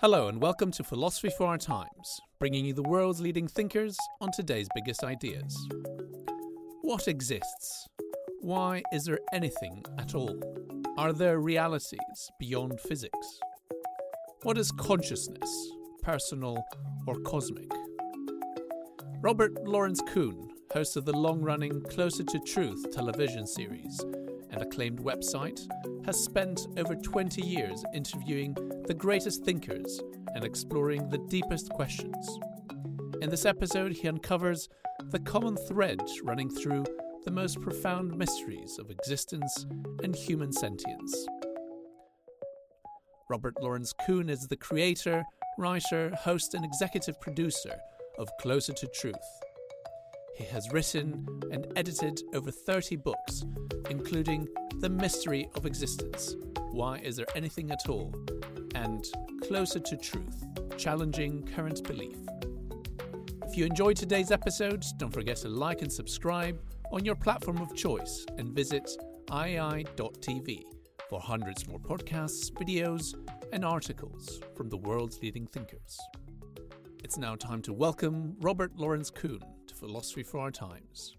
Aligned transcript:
Hello, 0.00 0.28
and 0.28 0.40
welcome 0.40 0.70
to 0.70 0.84
Philosophy 0.84 1.28
for 1.36 1.48
Our 1.48 1.58
Times, 1.58 2.20
bringing 2.38 2.64
you 2.64 2.72
the 2.72 2.84
world's 2.84 3.20
leading 3.20 3.48
thinkers 3.48 3.98
on 4.20 4.30
today's 4.30 4.68
biggest 4.72 5.02
ideas. 5.02 5.68
What 6.82 7.08
exists? 7.08 7.88
Why 8.40 8.84
is 8.92 9.06
there 9.06 9.18
anything 9.32 9.84
at 9.98 10.14
all? 10.14 10.40
Are 10.96 11.12
there 11.12 11.40
realities 11.40 12.30
beyond 12.38 12.78
physics? 12.78 13.40
What 14.44 14.56
is 14.56 14.70
consciousness, 14.70 15.72
personal 16.00 16.64
or 17.08 17.16
cosmic? 17.22 17.72
Robert 19.20 19.66
Lawrence 19.66 20.00
Kuhn, 20.12 20.48
host 20.72 20.96
of 20.96 21.06
the 21.06 21.16
long 21.16 21.40
running 21.40 21.82
Closer 21.90 22.22
to 22.22 22.38
Truth 22.46 22.92
television 22.92 23.48
series 23.48 24.00
and 24.58 24.66
acclaimed 24.66 24.98
website, 24.98 25.60
has 26.04 26.18
spent 26.18 26.66
over 26.76 26.96
20 26.96 27.42
years 27.42 27.84
interviewing 27.94 28.54
the 28.86 28.94
greatest 28.94 29.44
thinkers 29.44 30.00
and 30.34 30.44
exploring 30.44 31.08
the 31.08 31.18
deepest 31.28 31.70
questions. 31.70 32.38
In 33.20 33.30
this 33.30 33.46
episode, 33.46 33.92
he 33.92 34.08
uncovers 34.08 34.68
the 35.10 35.20
common 35.20 35.56
thread 35.68 36.00
running 36.24 36.50
through 36.50 36.84
the 37.24 37.30
most 37.30 37.60
profound 37.60 38.16
mysteries 38.16 38.78
of 38.78 38.90
existence 38.90 39.66
and 40.02 40.14
human 40.14 40.52
sentience. 40.52 41.26
Robert 43.30 43.54
Lawrence 43.62 43.92
Kuhn 44.06 44.28
is 44.28 44.48
the 44.48 44.56
creator, 44.56 45.22
writer, 45.56 46.12
host, 46.16 46.54
and 46.54 46.64
executive 46.64 47.20
producer 47.20 47.76
of 48.18 48.28
Closer 48.40 48.72
to 48.72 48.88
Truth. 48.88 49.14
He 50.38 50.44
has 50.44 50.70
written 50.70 51.26
and 51.50 51.66
edited 51.74 52.22
over 52.32 52.52
30 52.52 52.94
books, 52.94 53.44
including 53.90 54.46
The 54.76 54.88
Mystery 54.88 55.50
of 55.56 55.66
Existence 55.66 56.36
Why 56.70 56.98
Is 56.98 57.16
There 57.16 57.26
Anything 57.34 57.72
at 57.72 57.88
All? 57.88 58.14
and 58.76 59.04
Closer 59.42 59.80
to 59.80 59.96
Truth 59.96 60.44
Challenging 60.76 61.42
Current 61.42 61.82
Belief. 61.82 62.16
If 63.48 63.56
you 63.56 63.66
enjoyed 63.66 63.96
today's 63.96 64.30
episode, 64.30 64.84
don't 64.96 65.12
forget 65.12 65.38
to 65.38 65.48
like 65.48 65.82
and 65.82 65.92
subscribe 65.92 66.60
on 66.92 67.04
your 67.04 67.16
platform 67.16 67.58
of 67.58 67.74
choice 67.74 68.24
and 68.38 68.54
visit 68.54 68.88
iai.tv 69.30 70.62
for 71.10 71.20
hundreds 71.20 71.66
more 71.66 71.80
podcasts, 71.80 72.52
videos, 72.52 73.12
and 73.52 73.64
articles 73.64 74.40
from 74.56 74.68
the 74.68 74.76
world's 74.76 75.20
leading 75.20 75.48
thinkers. 75.48 75.98
It's 77.02 77.18
now 77.18 77.34
time 77.34 77.60
to 77.62 77.72
welcome 77.72 78.36
Robert 78.38 78.76
Lawrence 78.76 79.10
Kuhn 79.10 79.40
Philosophy 79.78 80.24
for 80.24 80.40
Our 80.40 80.50
Times. 80.50 81.16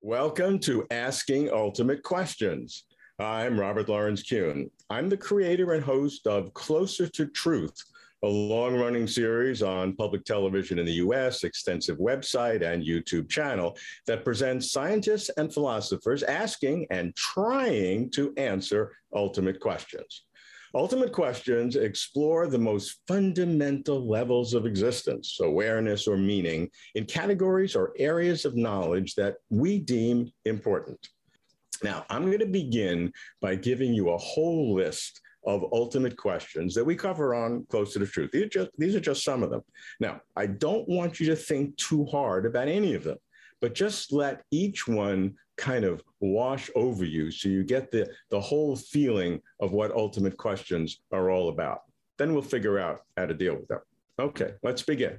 Welcome 0.00 0.58
to 0.60 0.86
Asking 0.90 1.50
Ultimate 1.52 2.02
Questions. 2.02 2.84
I'm 3.18 3.60
Robert 3.60 3.90
Lawrence 3.90 4.22
Kuhn. 4.22 4.70
I'm 4.88 5.10
the 5.10 5.16
creator 5.16 5.74
and 5.74 5.84
host 5.84 6.26
of 6.26 6.54
Closer 6.54 7.06
to 7.06 7.26
Truth, 7.26 7.76
a 8.22 8.26
long 8.26 8.76
running 8.80 9.06
series 9.06 9.62
on 9.62 9.94
public 9.94 10.24
television 10.24 10.78
in 10.78 10.86
the 10.86 11.04
US, 11.04 11.44
extensive 11.44 11.98
website 11.98 12.62
and 12.62 12.82
YouTube 12.82 13.28
channel 13.28 13.76
that 14.06 14.24
presents 14.24 14.72
scientists 14.72 15.28
and 15.36 15.52
philosophers 15.52 16.22
asking 16.22 16.86
and 16.90 17.14
trying 17.14 18.10
to 18.12 18.32
answer 18.38 18.96
ultimate 19.14 19.60
questions. 19.60 20.24
Ultimate 20.74 21.12
questions 21.12 21.76
explore 21.76 22.46
the 22.46 22.58
most 22.58 23.00
fundamental 23.06 24.08
levels 24.08 24.54
of 24.54 24.64
existence, 24.64 25.38
awareness 25.42 26.08
or 26.08 26.16
meaning, 26.16 26.70
in 26.94 27.04
categories 27.04 27.76
or 27.76 27.92
areas 27.98 28.46
of 28.46 28.56
knowledge 28.56 29.14
that 29.16 29.36
we 29.50 29.78
deem 29.78 30.30
important. 30.46 30.98
Now, 31.82 32.06
I'm 32.08 32.24
going 32.24 32.38
to 32.38 32.46
begin 32.46 33.12
by 33.42 33.56
giving 33.56 33.92
you 33.92 34.10
a 34.10 34.18
whole 34.18 34.72
list 34.74 35.20
of 35.44 35.64
ultimate 35.72 36.16
questions 36.16 36.74
that 36.74 36.84
we 36.84 36.94
cover 36.96 37.34
on 37.34 37.66
Close 37.68 37.92
to 37.92 37.98
the 37.98 38.06
Truth. 38.06 38.30
These 38.30 38.44
are, 38.44 38.48
just, 38.48 38.70
these 38.78 38.94
are 38.94 39.00
just 39.00 39.24
some 39.24 39.42
of 39.42 39.50
them. 39.50 39.62
Now, 40.00 40.20
I 40.36 40.46
don't 40.46 40.88
want 40.88 41.20
you 41.20 41.26
to 41.26 41.36
think 41.36 41.76
too 41.76 42.06
hard 42.06 42.46
about 42.46 42.68
any 42.68 42.94
of 42.94 43.04
them, 43.04 43.18
but 43.62 43.74
just 43.74 44.12
let 44.12 44.42
each 44.50 44.86
one 44.88 45.34
kind 45.56 45.84
of 45.84 46.02
wash 46.20 46.68
over 46.74 47.04
you 47.04 47.30
so 47.30 47.48
you 47.48 47.62
get 47.62 47.92
the, 47.92 48.10
the 48.30 48.40
whole 48.40 48.74
feeling 48.74 49.40
of 49.60 49.70
what 49.70 49.92
ultimate 49.92 50.36
questions 50.36 51.00
are 51.12 51.30
all 51.30 51.48
about. 51.48 51.82
Then 52.18 52.32
we'll 52.32 52.42
figure 52.42 52.80
out 52.80 53.02
how 53.16 53.26
to 53.26 53.34
deal 53.34 53.54
with 53.54 53.68
them. 53.68 53.78
Okay, 54.18 54.54
let's 54.64 54.82
begin. 54.82 55.16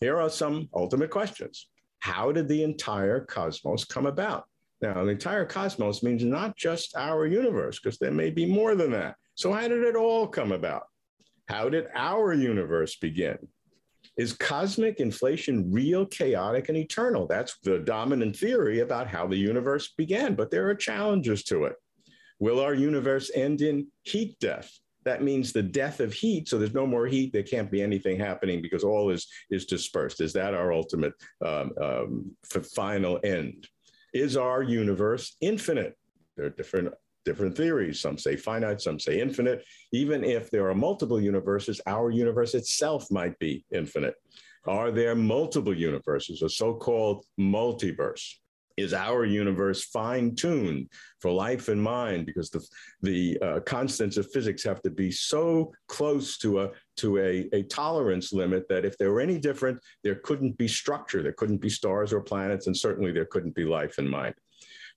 Here 0.00 0.20
are 0.20 0.28
some 0.28 0.68
ultimate 0.74 1.10
questions. 1.10 1.68
How 2.00 2.32
did 2.32 2.48
the 2.48 2.64
entire 2.64 3.20
cosmos 3.20 3.84
come 3.84 4.06
about? 4.06 4.44
Now, 4.82 5.04
the 5.04 5.10
entire 5.10 5.46
cosmos 5.46 6.02
means 6.02 6.24
not 6.24 6.56
just 6.56 6.96
our 6.96 7.26
universe, 7.26 7.78
because 7.78 7.98
there 7.98 8.10
may 8.10 8.30
be 8.30 8.44
more 8.44 8.74
than 8.74 8.90
that. 8.90 9.14
So, 9.36 9.52
how 9.52 9.68
did 9.68 9.82
it 9.82 9.96
all 9.96 10.26
come 10.26 10.52
about? 10.52 10.82
How 11.48 11.68
did 11.68 11.86
our 11.94 12.34
universe 12.34 12.96
begin? 12.96 13.38
Is 14.16 14.32
cosmic 14.32 15.00
inflation 15.00 15.72
real, 15.72 16.06
chaotic, 16.06 16.68
and 16.68 16.78
eternal? 16.78 17.26
That's 17.26 17.58
the 17.62 17.80
dominant 17.80 18.36
theory 18.36 18.80
about 18.80 19.08
how 19.08 19.26
the 19.26 19.36
universe 19.36 19.92
began, 19.96 20.34
but 20.34 20.50
there 20.50 20.68
are 20.68 20.74
challenges 20.74 21.42
to 21.44 21.64
it. 21.64 21.74
Will 22.38 22.60
our 22.60 22.74
universe 22.74 23.30
end 23.34 23.60
in 23.60 23.88
heat 24.02 24.38
death? 24.38 24.70
That 25.04 25.22
means 25.22 25.52
the 25.52 25.62
death 25.62 26.00
of 26.00 26.12
heat. 26.12 26.48
So 26.48 26.58
there's 26.58 26.74
no 26.74 26.86
more 26.86 27.06
heat. 27.06 27.32
There 27.32 27.42
can't 27.42 27.70
be 27.70 27.82
anything 27.82 28.18
happening 28.18 28.62
because 28.62 28.84
all 28.84 29.10
is, 29.10 29.26
is 29.50 29.66
dispersed. 29.66 30.20
Is 30.20 30.32
that 30.32 30.54
our 30.54 30.72
ultimate 30.72 31.12
um, 31.44 31.72
um, 31.80 32.36
final 32.74 33.20
end? 33.22 33.66
is 34.14 34.36
our 34.36 34.62
universe 34.62 35.36
infinite? 35.40 35.98
There 36.36 36.46
are 36.46 36.50
different 36.50 36.94
different 37.24 37.56
theories. 37.56 38.00
Some 38.00 38.18
say 38.18 38.36
finite, 38.36 38.80
some 38.80 38.98
say 38.98 39.20
infinite. 39.20 39.64
Even 39.92 40.24
if 40.24 40.50
there 40.50 40.68
are 40.68 40.74
multiple 40.74 41.20
universes, 41.20 41.80
our 41.86 42.10
universe 42.10 42.54
itself 42.54 43.10
might 43.10 43.38
be 43.38 43.64
infinite. 43.72 44.14
Are 44.66 44.90
there 44.90 45.14
multiple 45.14 45.76
universes, 45.76 46.42
a 46.42 46.48
so 46.48 46.74
called 46.74 47.24
multiverse? 47.38 48.24
Is 48.76 48.92
our 48.92 49.24
universe 49.24 49.84
fine 49.84 50.34
tuned 50.34 50.88
for 51.20 51.30
life 51.30 51.68
and 51.68 51.80
mind? 51.80 52.26
Because 52.26 52.50
the, 52.50 52.66
the 53.02 53.38
uh, 53.40 53.60
constants 53.60 54.16
of 54.16 54.30
physics 54.32 54.64
have 54.64 54.82
to 54.82 54.90
be 54.90 55.12
so 55.12 55.72
close 55.86 56.38
to, 56.38 56.62
a, 56.62 56.70
to 56.96 57.18
a, 57.18 57.48
a 57.52 57.62
tolerance 57.64 58.32
limit 58.32 58.66
that 58.68 58.84
if 58.84 58.98
they 58.98 59.06
were 59.06 59.20
any 59.20 59.38
different, 59.38 59.78
there 60.02 60.16
couldn't 60.16 60.58
be 60.58 60.66
structure, 60.66 61.22
there 61.22 61.32
couldn't 61.32 61.60
be 61.60 61.70
stars 61.70 62.12
or 62.12 62.20
planets, 62.20 62.66
and 62.66 62.76
certainly 62.76 63.12
there 63.12 63.26
couldn't 63.26 63.54
be 63.54 63.64
life 63.64 63.98
and 63.98 64.10
mind. 64.10 64.34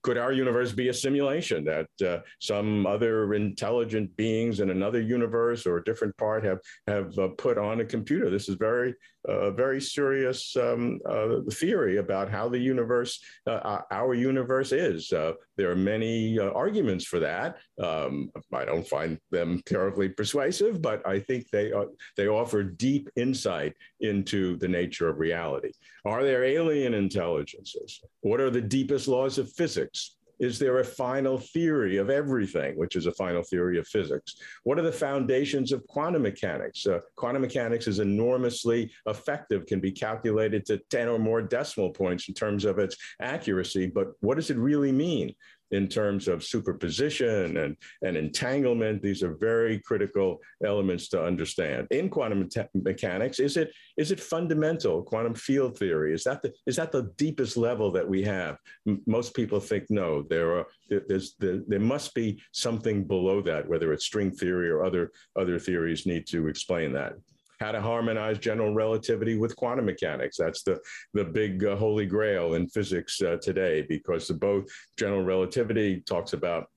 Could 0.02 0.16
our 0.16 0.32
universe 0.32 0.72
be 0.72 0.88
a 0.88 0.94
simulation 0.94 1.64
that 1.64 1.88
uh, 2.06 2.20
some 2.40 2.86
other 2.86 3.34
intelligent 3.34 4.16
beings 4.16 4.60
in 4.60 4.70
another 4.70 5.00
universe 5.00 5.66
or 5.66 5.78
a 5.78 5.84
different 5.84 6.16
part 6.16 6.44
have 6.44 6.60
have 6.86 7.18
uh, 7.18 7.28
put 7.36 7.58
on 7.58 7.80
a 7.80 7.84
computer? 7.84 8.30
This 8.30 8.48
is 8.48 8.54
very 8.54 8.94
a 9.28 9.50
very 9.50 9.80
serious 9.80 10.56
um, 10.56 10.98
uh, 11.06 11.40
theory 11.52 11.98
about 11.98 12.30
how 12.30 12.48
the 12.48 12.58
universe, 12.58 13.20
uh, 13.46 13.80
our 13.90 14.14
universe 14.14 14.72
is. 14.72 15.12
Uh, 15.12 15.32
there 15.56 15.70
are 15.70 15.76
many 15.76 16.38
uh, 16.38 16.50
arguments 16.50 17.04
for 17.04 17.20
that. 17.20 17.58
Um, 17.82 18.30
I 18.52 18.64
don't 18.64 18.86
find 18.86 19.18
them 19.30 19.62
terribly 19.66 20.08
persuasive, 20.08 20.80
but 20.80 21.06
I 21.06 21.20
think 21.20 21.50
they, 21.50 21.72
uh, 21.72 21.86
they 22.16 22.28
offer 22.28 22.62
deep 22.62 23.08
insight 23.16 23.74
into 24.00 24.56
the 24.56 24.68
nature 24.68 25.08
of 25.08 25.18
reality. 25.18 25.72
Are 26.04 26.22
there 26.22 26.44
alien 26.44 26.94
intelligences? 26.94 28.00
What 28.20 28.40
are 28.40 28.50
the 28.50 28.60
deepest 28.60 29.08
laws 29.08 29.38
of 29.38 29.52
physics? 29.52 30.17
Is 30.38 30.58
there 30.58 30.78
a 30.78 30.84
final 30.84 31.38
theory 31.38 31.96
of 31.96 32.10
everything, 32.10 32.76
which 32.76 32.96
is 32.96 33.06
a 33.06 33.12
final 33.12 33.42
theory 33.42 33.78
of 33.78 33.86
physics? 33.86 34.36
What 34.64 34.78
are 34.78 34.82
the 34.82 34.92
foundations 34.92 35.72
of 35.72 35.86
quantum 35.86 36.22
mechanics? 36.22 36.86
Uh, 36.86 37.00
quantum 37.16 37.42
mechanics 37.42 37.86
is 37.86 37.98
enormously 37.98 38.90
effective, 39.06 39.66
can 39.66 39.80
be 39.80 39.92
calculated 39.92 40.64
to 40.66 40.78
10 40.90 41.08
or 41.08 41.18
more 41.18 41.42
decimal 41.42 41.90
points 41.90 42.28
in 42.28 42.34
terms 42.34 42.64
of 42.64 42.78
its 42.78 42.96
accuracy, 43.20 43.86
but 43.86 44.08
what 44.20 44.36
does 44.36 44.50
it 44.50 44.56
really 44.56 44.92
mean? 44.92 45.34
In 45.70 45.88
terms 45.88 46.28
of 46.28 46.44
superposition 46.44 47.56
and, 47.58 47.76
and 48.02 48.16
entanglement. 48.16 49.02
These 49.02 49.22
are 49.22 49.34
very 49.34 49.78
critical 49.80 50.40
elements 50.64 51.08
to 51.10 51.22
understand. 51.22 51.86
In 51.90 52.08
quantum 52.08 52.48
mechanics, 52.74 53.38
is 53.38 53.56
it 53.56 53.72
is 53.96 54.10
it 54.10 54.20
fundamental 54.20 55.02
quantum 55.02 55.34
field 55.34 55.78
theory? 55.78 56.14
Is 56.14 56.24
that 56.24 56.42
the 56.42 56.52
is 56.66 56.76
that 56.76 56.92
the 56.92 57.12
deepest 57.16 57.56
level 57.56 57.90
that 57.92 58.08
we 58.08 58.22
have? 58.22 58.56
M- 58.86 59.02
most 59.06 59.34
people 59.34 59.60
think 59.60 59.84
no. 59.90 60.22
There 60.22 60.58
are 60.58 60.66
there's 60.88 61.34
there, 61.38 61.60
there 61.66 61.80
must 61.80 62.14
be 62.14 62.40
something 62.52 63.04
below 63.04 63.42
that, 63.42 63.68
whether 63.68 63.92
it's 63.92 64.04
string 64.04 64.30
theory 64.30 64.70
or 64.70 64.84
other 64.84 65.12
other 65.38 65.58
theories 65.58 66.06
need 66.06 66.26
to 66.28 66.48
explain 66.48 66.92
that 66.92 67.14
how 67.60 67.72
to 67.72 67.80
harmonize 67.80 68.38
general 68.38 68.72
relativity 68.74 69.36
with 69.36 69.56
quantum 69.56 69.86
mechanics. 69.86 70.36
That's 70.36 70.62
the, 70.62 70.78
the 71.14 71.24
big 71.24 71.64
uh, 71.64 71.76
holy 71.76 72.06
grail 72.06 72.54
in 72.54 72.68
physics 72.68 73.20
uh, 73.22 73.36
today, 73.42 73.82
because 73.88 74.30
both 74.30 74.66
general 74.96 75.24
relativity 75.24 76.00
talks 76.00 76.32
about 76.32 76.68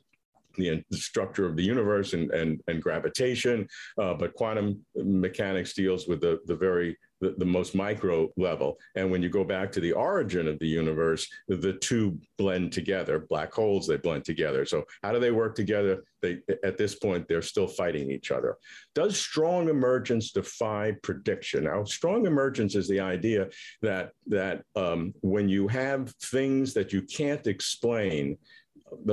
the, 0.62 0.84
the, 0.90 0.98
structure 0.98 1.46
of 1.46 1.56
the 1.56 1.64
universe 1.64 2.14
and, 2.14 2.32
and, 2.32 2.62
and 2.68 2.82
gravitation, 2.82 3.68
uh, 4.00 4.14
but 4.14 4.34
quantum 4.34 4.80
mechanics 4.96 5.74
deals 5.74 6.08
with 6.08 6.22
the, 6.22 6.40
the 6.46 6.56
very 6.56 6.98
the, 7.22 7.36
the, 7.38 7.46
most 7.46 7.76
micro 7.76 8.30
level. 8.36 8.78
And 8.96 9.10
when 9.10 9.22
you 9.22 9.30
go 9.30 9.44
back 9.44 9.72
to 9.74 9.80
the 9.80 9.94
origin 9.94 10.48
of 10.48 10.60
the 10.60 10.68
universe, 10.68 11.28
the 11.48 11.74
two 11.74 12.20
blend 12.38 12.74
together. 12.74 13.20
Black 13.30 13.54
holes, 13.54 13.88
they 13.88 13.98
blend 13.98 14.26
together. 14.26 14.66
So 14.66 14.84
how 15.04 15.12
do 15.12 15.20
they 15.20 15.32
work 15.32 15.56
together? 15.56 16.04
They 16.22 16.40
at 16.64 16.78
this 16.78 16.96
point 16.96 17.28
they're 17.28 17.42
still 17.42 17.68
fighting 17.68 18.12
each 18.12 18.32
other. 18.32 18.58
Does 18.96 19.18
strong 19.18 19.70
emergence 19.70 20.32
defy 20.32 20.94
prediction? 21.04 21.66
Now, 21.66 21.84
strong 21.84 22.26
emergence 22.26 22.76
is 22.76 22.88
the 22.88 23.00
idea 23.00 23.48
that 23.82 24.12
that 24.28 24.64
um, 24.76 25.14
when 25.22 25.48
you 25.48 25.68
have 25.68 26.14
things 26.24 26.74
that 26.74 26.92
you 26.92 27.04
can't 27.04 27.46
explain, 27.48 28.38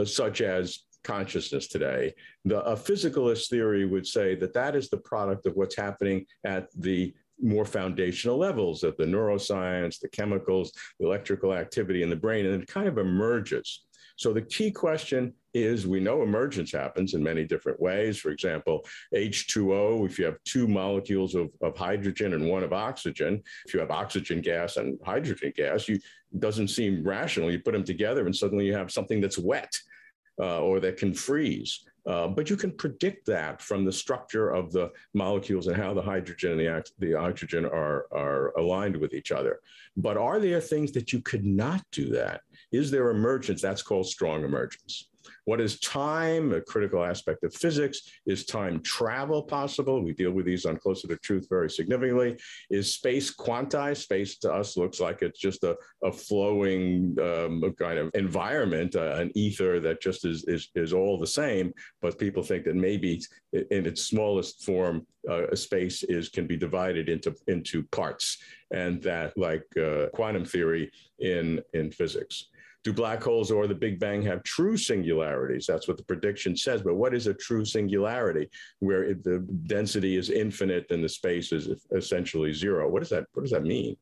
such 0.05 0.41
as 0.41 0.81
consciousness 1.05 1.69
today. 1.69 2.13
The, 2.45 2.61
a 2.65 2.77
physicalist 2.77 3.49
theory 3.49 3.87
would 3.87 4.07
say 4.07 4.35
that 4.37 4.55
that 4.55 4.77
is 4.77 4.89
the 4.89 4.99
product 4.99 5.47
of 5.47 5.55
what's 5.55 5.77
happening 5.77 6.27
at 6.45 6.69
the 6.77 7.15
more 7.41 7.65
foundational 7.65 8.37
levels 8.37 8.83
of 8.83 8.97
the 8.97 9.05
neuroscience, 9.05 10.01
the 10.01 10.09
chemicals, 10.09 10.73
the 10.99 11.07
electrical 11.07 11.55
activity 11.55 12.03
in 12.03 12.11
the 12.11 12.17
brain, 12.17 12.47
and 12.47 12.63
it 12.63 12.69
kind 12.69 12.89
of 12.89 12.99
emerges. 12.99 13.85
So 14.17 14.33
the 14.33 14.43
key 14.43 14.73
question 14.73 15.33
is 15.55 15.87
we 15.87 16.01
know 16.01 16.23
emergence 16.23 16.73
happens 16.73 17.15
in 17.15 17.23
many 17.23 17.45
different 17.45 17.81
ways. 17.81 18.19
For 18.19 18.31
example, 18.31 18.85
H2O, 19.15 20.05
if 20.07 20.19
you 20.19 20.25
have 20.25 20.43
two 20.45 20.67
molecules 20.67 21.37
of, 21.37 21.51
of 21.63 21.77
hydrogen 21.77 22.35
and 22.35 22.49
one 22.49 22.65
of 22.65 22.73
oxygen, 22.73 23.41
if 23.67 23.73
you 23.73 23.79
have 23.79 23.93
oxygen 23.93 24.41
gas 24.41 24.77
and 24.77 24.99
hydrogen 25.05 25.53
gas, 25.55 25.89
you 25.89 26.01
doesn't 26.41 26.69
seem 26.69 27.07
rational. 27.07 27.51
You 27.51 27.61
put 27.61 27.73
them 27.73 27.85
together 27.85 28.27
and 28.27 28.35
suddenly 28.35 28.67
you 28.67 28.75
have 28.75 28.91
something 28.91 29.21
that's 29.21 29.39
wet 29.39 29.73
uh, 30.41 30.61
or 30.61 30.81
that 30.81 30.97
can 30.97 31.15
freeze. 31.15 31.85
Uh, 32.07 32.27
but 32.27 32.49
you 32.49 32.57
can 32.57 32.71
predict 32.71 33.27
that 33.27 33.61
from 33.61 33.85
the 33.85 33.93
structure 33.93 34.49
of 34.49 34.73
the 34.73 34.91
molecules 35.13 35.67
and 35.67 35.77
how 35.77 35.93
the 35.93 36.01
hydrogen 36.01 36.53
and 36.53 36.61
the, 36.61 37.07
the 37.07 37.15
oxygen 37.15 37.67
are, 37.67 38.07
are 38.13 38.57
aligned 38.57 38.97
with 38.97 39.13
each 39.13 39.31
other. 39.31 39.61
But 39.97 40.17
are 40.17 40.41
there 40.41 40.61
things 40.61 40.93
that 40.93 41.13
you 41.13 41.21
could 41.21 41.45
not 41.45 41.85
do 41.93 42.09
that? 42.11 42.41
Is 42.73 42.91
there 42.91 43.11
emergence? 43.11 43.61
That's 43.61 43.83
called 43.83 44.07
strong 44.07 44.43
emergence. 44.43 45.08
What 45.49 45.63
is 45.63 45.81
time? 45.81 46.53
A 46.53 46.61
critical 46.61 47.03
aspect 47.03 47.43
of 47.43 47.55
physics. 47.55 48.03
Is 48.27 48.45
time 48.45 48.83
travel 48.83 49.43
possible? 49.43 50.05
We 50.05 50.13
deal 50.13 50.31
with 50.31 50.45
these 50.45 50.67
on 50.67 50.77
Closer 50.77 51.09
to 51.09 51.17
Truth 51.17 51.47
very 51.49 51.71
significantly. 51.71 52.37
Is 52.69 52.93
space 52.93 53.35
quantized? 53.35 54.03
Space 54.03 54.37
to 54.41 54.53
us 54.53 54.77
looks 54.77 55.01
like 55.01 55.23
it's 55.23 55.41
just 55.41 55.65
a, 55.65 55.75
a 56.05 56.13
flowing 56.13 57.17
um, 57.19 57.75
kind 57.79 57.99
of 57.99 58.11
environment, 58.13 58.95
uh, 58.95 59.15
an 59.15 59.33
ether 59.35 59.81
that 59.81 60.03
just 60.03 60.27
is, 60.27 60.45
is, 60.49 60.69
is 60.75 60.93
all 60.93 61.19
the 61.19 61.27
same. 61.27 61.73
But 62.03 62.19
people 62.19 62.43
think 62.43 62.65
that 62.65 62.77
maybe 62.77 63.23
in 63.55 63.87
its 63.87 64.05
smallest 64.05 64.67
form, 64.67 65.07
uh, 65.31 65.47
a 65.47 65.57
space 65.57 66.03
is 66.03 66.29
can 66.29 66.47
be 66.47 66.59
divided 66.59 67.09
into 67.09 67.35
into 67.47 67.85
parts, 67.85 68.37
and 68.71 69.03
that 69.03 69.37
like 69.39 69.65
uh, 69.79 70.09
quantum 70.13 70.45
theory 70.45 70.91
in 71.21 71.63
in 71.73 71.91
physics 71.91 72.49
do 72.89 72.93
black 72.95 73.23
holes 73.23 73.51
or 73.51 73.67
the 73.67 73.75
Big 73.75 73.99
Bang 74.01 74.23
have 74.23 74.43
true 74.43 74.77
singularities? 74.77 75.67
That's 75.67 75.89
what 75.89 75.97
the 75.97 76.05
prediction 76.05 76.57
says. 76.57 76.83
But 76.83 76.97
what 76.97 77.15
is 77.15 77.27
a 77.27 77.35
true 77.35 77.65
singularity 77.65 78.49
where 78.81 79.05
it, 79.05 79.23
the 79.25 79.41
density 79.67 80.17
is 80.17 80.31
infinite 80.31 80.87
and 80.91 81.03
the 81.05 81.09
space 81.09 81.53
is 81.53 81.87
essentially 81.95 82.53
zero? 82.53 82.89
What 82.89 83.01
does 83.01 83.11
that, 83.11 83.25
what 83.33 83.43
does 83.43 83.53
that 83.53 83.65
mean? 83.65 83.97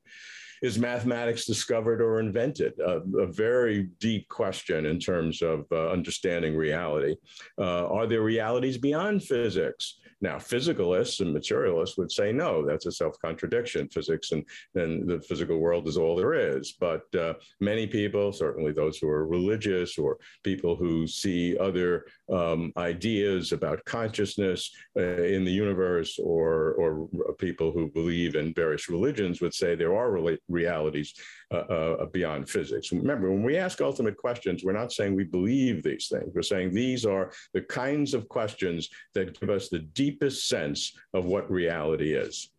Is 0.62 0.78
mathematics 0.78 1.44
discovered 1.44 2.00
or 2.00 2.18
invented? 2.18 2.72
A 2.80 3.26
very 3.26 3.90
deep 4.00 4.26
question 4.28 4.86
in 4.86 4.98
terms 4.98 5.42
of 5.42 5.66
uh, 5.70 5.90
understanding 5.90 6.56
reality. 6.56 7.16
Uh, 7.58 7.86
are 7.88 8.06
there 8.06 8.22
realities 8.22 8.78
beyond 8.78 9.22
physics? 9.22 9.98
Now, 10.20 10.36
physicalists 10.36 11.20
and 11.20 11.32
materialists 11.32 11.98
would 11.98 12.10
say, 12.10 12.32
no, 12.32 12.64
that's 12.66 12.86
a 12.86 12.92
self 12.92 13.18
contradiction. 13.20 13.88
Physics 13.88 14.32
and, 14.32 14.44
and 14.74 15.08
the 15.08 15.20
physical 15.20 15.58
world 15.58 15.86
is 15.88 15.96
all 15.96 16.16
there 16.16 16.34
is. 16.34 16.72
But 16.72 17.02
uh, 17.14 17.34
many 17.60 17.86
people, 17.86 18.32
certainly 18.32 18.72
those 18.72 18.98
who 18.98 19.08
are 19.08 19.26
religious 19.26 19.98
or 19.98 20.18
people 20.42 20.74
who 20.74 21.06
see 21.06 21.56
other 21.58 22.06
um, 22.32 22.72
ideas 22.76 23.52
about 23.52 23.84
consciousness 23.84 24.70
uh, 24.96 25.22
in 25.22 25.44
the 25.44 25.52
universe, 25.52 26.18
or, 26.18 26.72
or 26.74 27.34
people 27.34 27.72
who 27.72 27.90
believe 27.90 28.34
in 28.36 28.54
various 28.54 28.88
religions, 28.88 29.40
would 29.40 29.54
say 29.54 29.74
there 29.74 29.96
are 29.96 30.10
re- 30.10 30.38
realities 30.48 31.14
uh, 31.52 31.58
uh, 31.58 32.06
beyond 32.06 32.48
physics. 32.48 32.90
Remember, 32.90 33.30
when 33.30 33.42
we 33.42 33.56
ask 33.56 33.80
ultimate 33.80 34.16
questions, 34.16 34.64
we're 34.64 34.72
not 34.72 34.92
saying 34.92 35.14
we 35.14 35.24
believe 35.24 35.82
these 35.82 36.08
things. 36.08 36.32
We're 36.34 36.42
saying 36.42 36.72
these 36.72 37.06
are 37.06 37.30
the 37.54 37.60
kinds 37.60 38.14
of 38.14 38.28
questions 38.28 38.88
that 39.14 39.38
give 39.38 39.50
us 39.50 39.68
the 39.68 39.80
deepest 40.06 40.48
sense 40.48 40.92
of 41.14 41.24
what 41.24 41.50
reality 41.50 42.14
is. 42.14 42.50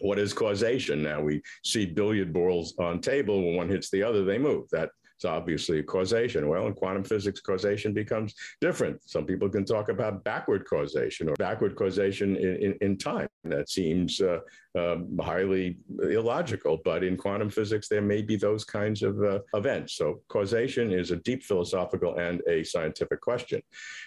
What 0.00 0.18
is 0.18 0.32
causation? 0.32 1.02
Now 1.02 1.20
we 1.20 1.42
see 1.64 1.86
billiard 1.86 2.32
balls 2.32 2.74
on 2.78 3.00
table. 3.00 3.42
When 3.42 3.56
one 3.56 3.68
hits 3.68 3.90
the 3.90 4.02
other, 4.02 4.24
they 4.24 4.38
move. 4.38 4.68
That 4.70 4.90
it's 5.16 5.24
obviously 5.24 5.82
causation. 5.82 6.46
Well, 6.46 6.66
in 6.66 6.74
quantum 6.74 7.02
physics, 7.02 7.40
causation 7.40 7.94
becomes 7.94 8.34
different. 8.60 9.00
Some 9.08 9.24
people 9.24 9.48
can 9.48 9.64
talk 9.64 9.88
about 9.88 10.22
backward 10.24 10.66
causation 10.68 11.30
or 11.30 11.34
backward 11.36 11.74
causation 11.74 12.36
in, 12.36 12.56
in, 12.56 12.78
in 12.82 12.98
time. 12.98 13.28
That 13.44 13.70
seems 13.70 14.20
uh, 14.20 14.40
um, 14.76 15.18
highly 15.20 15.78
illogical, 16.02 16.78
but 16.84 17.02
in 17.02 17.16
quantum 17.16 17.48
physics, 17.48 17.88
there 17.88 18.02
may 18.02 18.20
be 18.20 18.36
those 18.36 18.64
kinds 18.64 19.02
of 19.02 19.22
uh, 19.22 19.38
events. 19.54 19.94
So, 19.94 20.22
causation 20.28 20.92
is 20.92 21.10
a 21.10 21.16
deep 21.16 21.42
philosophical 21.42 22.16
and 22.18 22.42
a 22.48 22.62
scientific 22.62 23.20
question. 23.20 23.62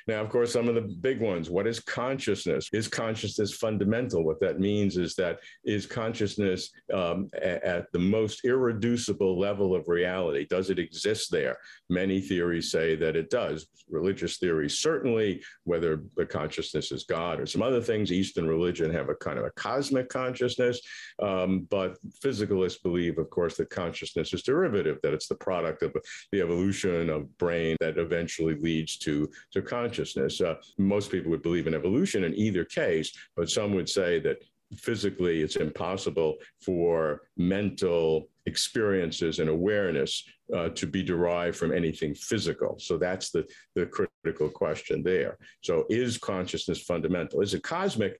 Now, 0.07 0.21
of 0.21 0.29
course, 0.29 0.53
some 0.53 0.67
of 0.67 0.75
the 0.75 0.81
big 0.81 1.21
ones 1.21 1.49
what 1.49 1.67
is 1.67 1.79
consciousness? 1.79 2.69
Is 2.73 2.87
consciousness 2.87 3.53
fundamental? 3.53 4.23
What 4.23 4.39
that 4.41 4.59
means 4.59 4.97
is 4.97 5.15
that 5.15 5.39
is 5.63 5.85
consciousness 5.85 6.69
um, 6.93 7.29
at 7.41 7.91
the 7.91 7.99
most 7.99 8.45
irreducible 8.45 9.39
level 9.39 9.75
of 9.75 9.87
reality? 9.87 10.45
Does 10.45 10.69
it 10.69 10.79
exist 10.79 11.31
there? 11.31 11.57
Many 11.89 12.21
theories 12.21 12.71
say 12.71 12.95
that 12.95 13.15
it 13.15 13.29
does. 13.29 13.67
Religious 13.89 14.37
theories, 14.37 14.77
certainly, 14.77 15.41
whether 15.63 16.03
the 16.15 16.25
consciousness 16.25 16.91
is 16.91 17.05
God 17.05 17.39
or 17.39 17.47
some 17.47 17.63
other 17.63 17.81
things, 17.81 18.11
Eastern 18.11 18.47
religion 18.47 18.93
have 18.93 19.09
a 19.09 19.15
kind 19.15 19.39
of 19.39 19.45
a 19.45 19.51
cosmic 19.51 20.09
consciousness 20.09 20.58
consciousness. 20.59 20.81
Um, 21.21 21.67
but 21.69 21.97
physicalists 22.23 22.81
believe, 22.81 23.17
of 23.17 23.29
course, 23.29 23.57
that 23.57 23.69
consciousness 23.69 24.33
is 24.33 24.43
derivative, 24.43 24.99
that 25.03 25.13
it's 25.13 25.27
the 25.27 25.35
product 25.35 25.83
of 25.83 25.95
the 26.31 26.41
evolution 26.41 27.09
of 27.09 27.37
brain 27.37 27.75
that 27.79 27.97
eventually 27.97 28.55
leads 28.55 28.97
to, 28.99 29.29
to 29.53 29.61
consciousness. 29.61 30.41
Uh, 30.41 30.55
most 30.77 31.11
people 31.11 31.31
would 31.31 31.43
believe 31.43 31.67
in 31.67 31.73
evolution 31.73 32.23
in 32.23 32.35
either 32.35 32.65
case, 32.65 33.11
but 33.35 33.49
some 33.49 33.73
would 33.73 33.89
say 33.89 34.19
that 34.19 34.37
physically 34.77 35.41
it's 35.41 35.55
impossible 35.55 36.35
for 36.63 37.21
mental 37.37 38.29
experiences 38.45 39.39
and 39.39 39.49
awareness 39.49 40.23
uh, 40.55 40.69
to 40.69 40.85
be 40.85 41.03
derived 41.03 41.57
from 41.57 41.73
anything 41.73 42.13
physical. 42.13 42.77
So 42.79 42.97
that's 42.97 43.31
the, 43.31 43.45
the 43.75 43.85
critical 43.85 44.49
question 44.49 45.03
there. 45.03 45.37
So 45.61 45.85
is 45.89 46.17
consciousness 46.17 46.81
fundamental? 46.81 47.41
Is 47.41 47.53
it 47.53 47.63
cosmic? 47.63 48.19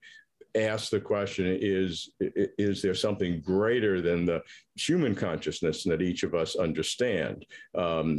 Ask 0.54 0.90
the 0.90 1.00
question 1.00 1.58
is 1.60 2.10
is 2.58 2.82
there 2.82 2.94
something 2.94 3.40
greater 3.40 4.00
than 4.00 4.24
the 4.24 4.42
human 4.76 5.14
consciousness 5.14 5.84
that 5.84 6.02
each 6.02 6.22
of 6.22 6.34
us 6.34 6.56
understand 6.56 7.46
um, 7.76 8.18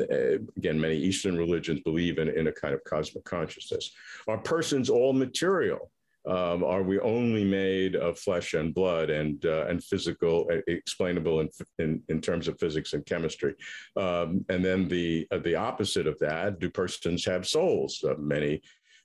again 0.58 0.80
many 0.80 0.98
eastern 0.98 1.38
religions 1.38 1.80
believe 1.82 2.18
in, 2.18 2.30
in 2.30 2.48
a 2.48 2.52
kind 2.52 2.74
of 2.74 2.84
cosmic 2.84 3.24
consciousness 3.24 3.92
are 4.28 4.38
persons 4.40 4.90
all 4.90 5.14
material 5.14 5.92
Um, 6.24 6.64
are 6.64 6.84
we 6.84 7.00
only 7.00 7.44
made 7.44 7.96
of 7.96 8.20
flesh 8.20 8.54
and 8.54 8.76
blood 8.76 9.10
and 9.10 9.44
uh, 9.44 9.66
and 9.70 9.82
physical, 9.84 10.48
uh, 10.54 10.62
explainable 10.68 11.42
in, 11.42 11.50
in, 11.80 12.04
in 12.10 12.22
terms 12.22 12.48
of 12.48 12.60
physics 12.60 12.94
and 12.94 13.04
chemistry? 13.06 13.56
Um, 13.98 14.46
and 14.52 14.64
then 14.64 14.88
the 14.88 15.26
uh, 15.32 15.40
the 15.40 15.56
opposite 15.56 16.06
of 16.06 16.20
that: 16.20 16.60
Do 16.60 16.70
persons 16.70 17.26
have 17.26 17.48
souls? 17.48 18.04
Uh, 18.08 18.14
many 18.20 18.62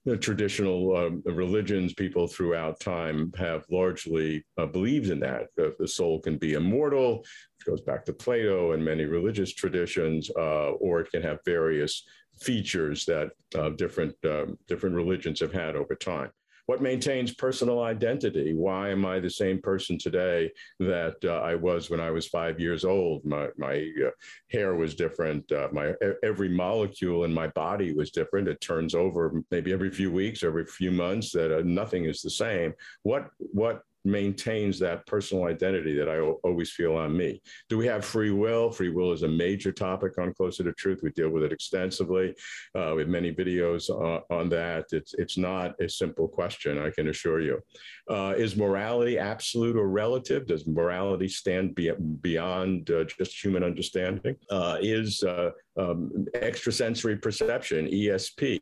the 0.06 0.16
traditional 0.16 0.96
um, 0.96 1.22
religions, 1.26 1.92
people 1.92 2.28
throughout 2.28 2.78
time 2.78 3.32
have 3.36 3.64
largely 3.72 4.46
uh, 4.56 4.64
believed 4.64 5.10
in 5.10 5.18
that. 5.18 5.48
Uh, 5.60 5.70
the 5.80 5.88
soul 5.88 6.20
can 6.20 6.38
be 6.38 6.52
immortal, 6.52 7.18
which 7.18 7.66
goes 7.66 7.80
back 7.80 8.04
to 8.04 8.12
Plato 8.12 8.72
and 8.72 8.84
many 8.84 9.04
religious 9.04 9.52
traditions, 9.52 10.30
uh, 10.38 10.70
or 10.70 11.00
it 11.00 11.10
can 11.10 11.22
have 11.22 11.40
various 11.44 12.04
features 12.40 13.04
that 13.04 13.30
uh, 13.58 13.70
different 13.70 14.14
um, 14.24 14.56
different 14.68 14.94
religions 14.94 15.40
have 15.40 15.52
had 15.52 15.74
over 15.74 15.96
time 15.96 16.30
what 16.66 16.82
maintains 16.82 17.32
personal 17.34 17.80
identity? 17.82 18.54
Why 18.54 18.90
am 18.90 19.06
I 19.06 19.20
the 19.20 19.30
same 19.30 19.60
person 19.62 19.98
today 19.98 20.50
that 20.80 21.16
uh, 21.24 21.40
I 21.40 21.54
was 21.54 21.90
when 21.90 22.00
I 22.00 22.10
was 22.10 22.26
five 22.26 22.60
years 22.60 22.84
old? 22.84 23.24
My, 23.24 23.48
my 23.56 23.88
uh, 24.04 24.10
hair 24.50 24.74
was 24.74 24.94
different. 24.94 25.50
Uh, 25.50 25.68
my 25.72 25.94
every 26.22 26.48
molecule 26.48 27.24
in 27.24 27.32
my 27.32 27.46
body 27.48 27.92
was 27.92 28.10
different. 28.10 28.48
It 28.48 28.60
turns 28.60 28.94
over 28.94 29.42
maybe 29.50 29.72
every 29.72 29.90
few 29.90 30.10
weeks, 30.10 30.42
every 30.42 30.66
few 30.66 30.90
months. 30.90 31.32
That 31.32 31.56
uh, 31.56 31.62
nothing 31.64 32.04
is 32.04 32.20
the 32.20 32.30
same. 32.30 32.74
What 33.02 33.28
what 33.38 33.82
maintains 34.06 34.78
that 34.78 35.06
personal 35.06 35.44
identity 35.44 35.96
that 35.96 36.08
I 36.08 36.20
always 36.20 36.70
feel 36.70 36.94
on 36.94 37.16
me. 37.16 37.42
Do 37.68 37.76
we 37.76 37.86
have 37.86 38.04
free 38.04 38.30
will? 38.30 38.70
Free 38.70 38.90
will 38.90 39.12
is 39.12 39.22
a 39.22 39.28
major 39.28 39.72
topic 39.72 40.18
on 40.18 40.32
Closer 40.34 40.64
to 40.64 40.72
Truth. 40.72 41.00
We 41.02 41.10
deal 41.10 41.28
with 41.28 41.42
it 41.42 41.52
extensively. 41.52 42.34
Uh, 42.74 42.92
we 42.94 43.02
have 43.02 43.08
many 43.08 43.34
videos 43.34 43.90
on, 43.90 44.22
on, 44.30 44.48
that. 44.50 44.86
It's, 44.92 45.14
it's 45.14 45.36
not 45.36 45.74
a 45.80 45.88
simple 45.88 46.28
question, 46.28 46.78
I 46.78 46.90
can 46.90 47.08
assure 47.08 47.40
you. 47.40 47.60
Uh, 48.08 48.34
is 48.36 48.56
morality 48.56 49.18
absolute 49.18 49.76
or 49.76 49.88
relative? 49.88 50.46
Does 50.46 50.66
morality 50.66 51.28
stand 51.28 51.74
be, 51.74 51.90
beyond 52.20 52.90
uh, 52.90 53.04
just 53.04 53.42
human 53.42 53.64
understanding? 53.64 54.36
Uh, 54.50 54.78
is 54.80 55.22
uh, 55.24 55.50
um, 55.76 56.26
extrasensory 56.34 57.16
perception, 57.16 57.86
ESP, 57.86 58.60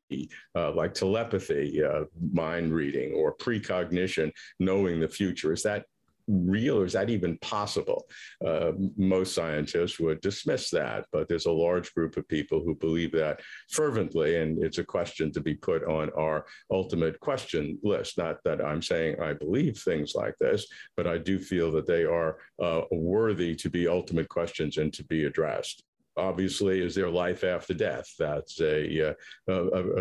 uh, 0.57 0.73
like 0.73 0.95
telepathy, 0.95 1.83
uh, 1.83 2.05
mind 2.33 2.73
reading, 2.73 3.13
or 3.13 3.33
precognition, 3.33 4.33
knowing 4.61 5.01
the 5.01 5.09
future. 5.09 5.53
Is 5.53 5.63
that 5.63 5.85
real 6.27 6.79
or 6.79 6.85
is 6.85 6.95
that 6.95 7.11
even 7.11 7.37
possible? 7.39 8.07
Uh, 8.45 8.73
most 8.97 9.35
scientists 9.35 10.01
would 10.01 10.21
dismiss 10.21 10.71
that, 10.71 11.07
but 11.13 11.29
there's 11.29 11.47
a 11.47 11.53
large 11.53 11.93
group 11.95 12.17
of 12.17 12.27
people 12.29 12.61
who 12.61 12.75
believe 12.75 13.13
that 13.13 13.41
fervently, 13.71 14.37
and 14.37 14.63
it's 14.63 14.79
a 14.79 14.85
question 14.85 15.33
to 15.33 15.41
be 15.41 15.55
put 15.55 15.85
on 15.85 16.11
our 16.17 16.47
ultimate 16.71 17.19
question 17.21 17.79
list. 17.83 18.19
Not 18.19 18.39
that 18.45 18.65
I'm 18.65 18.83
saying 18.83 19.21
I 19.21 19.35
believe 19.35 19.79
things 19.79 20.15
like 20.15 20.35
this, 20.41 20.67
but 20.97 21.07
I 21.07 21.19
do 21.19 21.39
feel 21.39 21.71
that 21.73 21.87
they 21.87 22.05
are 22.05 22.39
uh, 22.63 22.83
worthy 22.91 23.55
to 23.57 23.71
be 23.71 23.89
ultimate 23.89 24.29
questions 24.29 24.79
and 24.79 24.93
to 24.95 25.05
be 25.05 25.25
addressed 25.25 25.85
obviously 26.17 26.81
is 26.81 26.95
there 26.95 27.11
life 27.11 27.45
after 27.45 27.75
death? 27.75 28.09
That's 28.19 28.61
a, 28.61 29.11
uh, 29.11 29.15
a, 29.49 29.55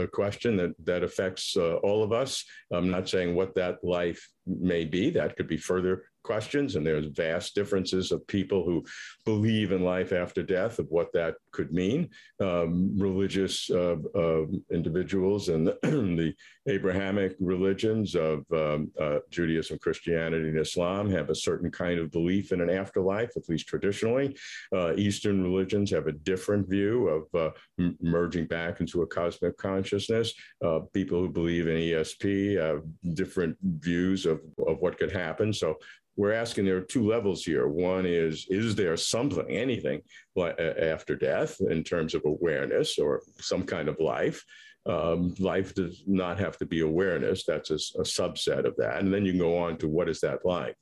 a 0.03 0.07
question 0.07 0.57
that, 0.57 0.73
that 0.85 1.03
affects 1.03 1.55
uh, 1.57 1.75
all 1.77 2.03
of 2.03 2.11
us. 2.11 2.45
I'm 2.71 2.89
not 2.89 3.09
saying 3.09 3.35
what 3.35 3.55
that 3.55 3.83
life 3.83 4.27
may 4.45 4.85
be 4.85 5.09
that 5.11 5.35
could 5.35 5.47
be 5.47 5.57
further 5.57 6.03
questions, 6.23 6.75
and 6.75 6.85
there's 6.85 7.05
vast 7.07 7.53
differences 7.53 8.11
of 8.11 8.25
people 8.27 8.63
who 8.63 8.83
believe 9.25 9.71
in 9.71 9.83
life 9.83 10.11
after 10.13 10.41
death, 10.41 10.79
of 10.79 10.87
what 10.89 11.11
that 11.13 11.35
could 11.51 11.71
mean. 11.71 12.09
Um, 12.39 12.97
religious 12.97 13.69
uh, 13.69 13.97
uh, 14.15 14.45
individuals 14.71 15.49
and 15.49 15.67
the 15.83 16.33
Abrahamic 16.67 17.35
religions 17.39 18.15
of 18.15 18.45
um, 18.53 18.91
uh, 18.99 19.19
Judaism, 19.29 19.77
Christianity, 19.79 20.47
and 20.47 20.59
Islam 20.59 21.09
have 21.11 21.29
a 21.29 21.35
certain 21.35 21.69
kind 21.69 21.99
of 21.99 22.11
belief 22.11 22.51
in 22.51 22.61
an 22.61 22.69
afterlife, 22.69 23.35
at 23.35 23.49
least 23.49 23.67
traditionally. 23.67 24.35
Uh, 24.73 24.93
Eastern 24.95 25.43
religions 25.43 25.91
have 25.91 26.07
a 26.07 26.13
different 26.13 26.69
view 26.69 27.09
of 27.09 27.35
uh, 27.35 27.51
m- 27.79 27.97
merging 28.01 28.45
back 28.45 28.79
into 28.79 29.01
a 29.01 29.07
cosmic 29.07 29.57
consciousness. 29.57 30.33
Uh, 30.65 30.79
people 30.93 31.19
who 31.19 31.29
believe 31.29 31.67
in 31.67 31.75
ESP 31.75 32.57
have 32.57 32.83
different 33.15 33.57
views 33.61 34.25
of, 34.25 34.32
of 34.67 34.79
what 34.79 34.97
could 34.97 35.11
happen. 35.11 35.53
So 35.53 35.77
we're 36.15 36.33
asking 36.33 36.65
there 36.65 36.77
are 36.77 36.81
two 36.81 37.07
levels 37.07 37.43
here. 37.43 37.67
One 37.67 38.05
is, 38.05 38.45
is 38.49 38.75
there 38.75 38.95
something, 38.97 39.49
anything 39.49 40.01
after 40.37 41.15
death 41.15 41.57
in 41.69 41.83
terms 41.83 42.13
of 42.13 42.21
awareness 42.25 42.99
or 42.99 43.21
some 43.39 43.63
kind 43.63 43.87
of 43.87 43.99
life? 43.99 44.43
Um, 44.85 45.33
life 45.39 45.73
does 45.73 46.03
not 46.05 46.37
have 46.39 46.57
to 46.57 46.65
be 46.65 46.81
awareness. 46.81 47.45
That's 47.45 47.71
a, 47.71 47.75
a, 47.75 48.03
subset 48.03 48.65
of 48.65 48.75
that. 48.75 48.99
And 48.99 49.13
then 49.13 49.25
you 49.25 49.31
can 49.31 49.39
go 49.39 49.57
on 49.57 49.77
to 49.77 49.87
what 49.87 50.09
is 50.09 50.19
that 50.21 50.39
like? 50.43 50.75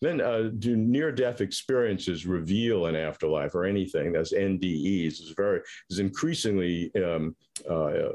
Then, 0.00 0.22
uh, 0.22 0.48
do 0.58 0.74
near 0.74 1.12
death 1.12 1.42
experiences 1.42 2.24
reveal 2.24 2.86
an 2.86 2.96
afterlife 2.96 3.54
or 3.54 3.66
anything? 3.66 4.12
That's 4.12 4.32
NDEs 4.32 5.20
is 5.20 5.34
very 5.36 5.60
is 5.90 5.98
increasingly 5.98 6.90
um, 6.96 7.36
uh, 7.68 8.12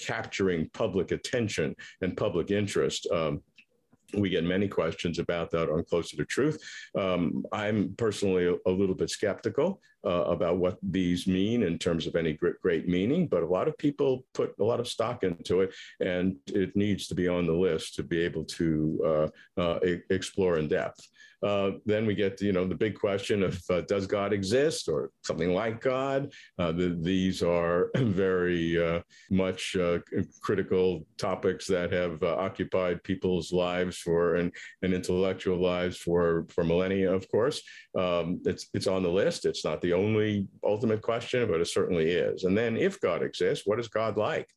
capturing 0.00 0.68
public 0.70 1.12
attention 1.12 1.76
and 2.00 2.16
public 2.16 2.50
interest. 2.50 3.06
Um, 3.12 3.42
we 4.14 4.28
get 4.28 4.44
many 4.44 4.68
questions 4.68 5.18
about 5.18 5.50
that 5.50 5.68
on 5.70 5.84
Closer 5.84 6.16
to 6.16 6.24
Truth. 6.24 6.62
Um, 6.98 7.44
I'm 7.52 7.94
personally 7.96 8.46
a, 8.46 8.54
a, 8.68 8.70
little 8.70 8.94
bit 8.94 9.10
skeptical 9.10 9.80
uh, 10.04 10.24
about 10.24 10.58
what 10.58 10.78
these 10.82 11.26
mean 11.26 11.62
in 11.62 11.78
terms 11.78 12.06
of 12.06 12.16
any 12.16 12.32
great, 12.32 12.60
great, 12.60 12.88
meaning, 12.88 13.26
but 13.26 13.42
a 13.42 13.46
lot 13.46 13.68
of 13.68 13.76
people 13.78 14.24
put 14.34 14.54
a 14.60 14.64
lot 14.64 14.80
of 14.80 14.88
stock 14.88 15.22
into 15.22 15.60
it, 15.60 15.74
and 16.00 16.36
it 16.46 16.74
needs 16.76 17.06
to 17.08 17.14
be 17.14 17.28
on 17.28 17.46
the 17.46 17.52
list 17.52 17.94
to 17.94 18.02
be 18.02 18.20
able 18.20 18.44
to 18.44 19.30
uh, 19.58 19.60
uh, 19.60 19.78
explore 20.10 20.58
in 20.58 20.68
depth. 20.68 21.06
Uh, 21.42 21.72
then 21.86 22.04
we 22.04 22.14
get, 22.14 22.40
you 22.42 22.52
know, 22.52 22.66
the 22.66 22.74
big 22.74 22.98
question 22.98 23.42
of 23.42 23.58
uh, 23.70 23.80
does 23.82 24.06
God 24.06 24.32
exist 24.32 24.88
or 24.88 25.10
something 25.24 25.54
like 25.54 25.80
God? 25.80 26.32
Uh, 26.58 26.70
the, 26.72 26.98
these 27.00 27.42
are 27.42 27.90
very 27.96 29.02
much 29.30 29.76
critical 30.42 31.06
topics 31.16 31.66
that 31.66 31.92
have 31.92 32.22
occupied 32.22 33.02
people's 33.04 33.52
lives 33.52 33.96
for 33.96 34.34
and, 34.36 34.52
and 34.82 34.92
intellectual 34.92 35.58
lives 35.58 35.96
for 35.96 36.46
for 36.50 36.62
millennia. 36.62 37.10
Of 37.10 37.26
course, 37.30 37.62
um, 37.98 38.40
it's 38.44 38.68
it's 38.74 38.86
on 38.86 39.02
the 39.02 39.08
list. 39.08 39.46
It's 39.46 39.64
not 39.64 39.80
the 39.80 39.89
only 39.92 40.48
ultimate 40.64 41.02
question, 41.02 41.48
but 41.50 41.60
it 41.60 41.66
certainly 41.66 42.10
is. 42.10 42.44
And 42.44 42.56
then, 42.56 42.76
if 42.76 43.00
God 43.00 43.22
exists, 43.22 43.66
what 43.66 43.80
is 43.80 43.88
God 43.88 44.16
like? 44.16 44.48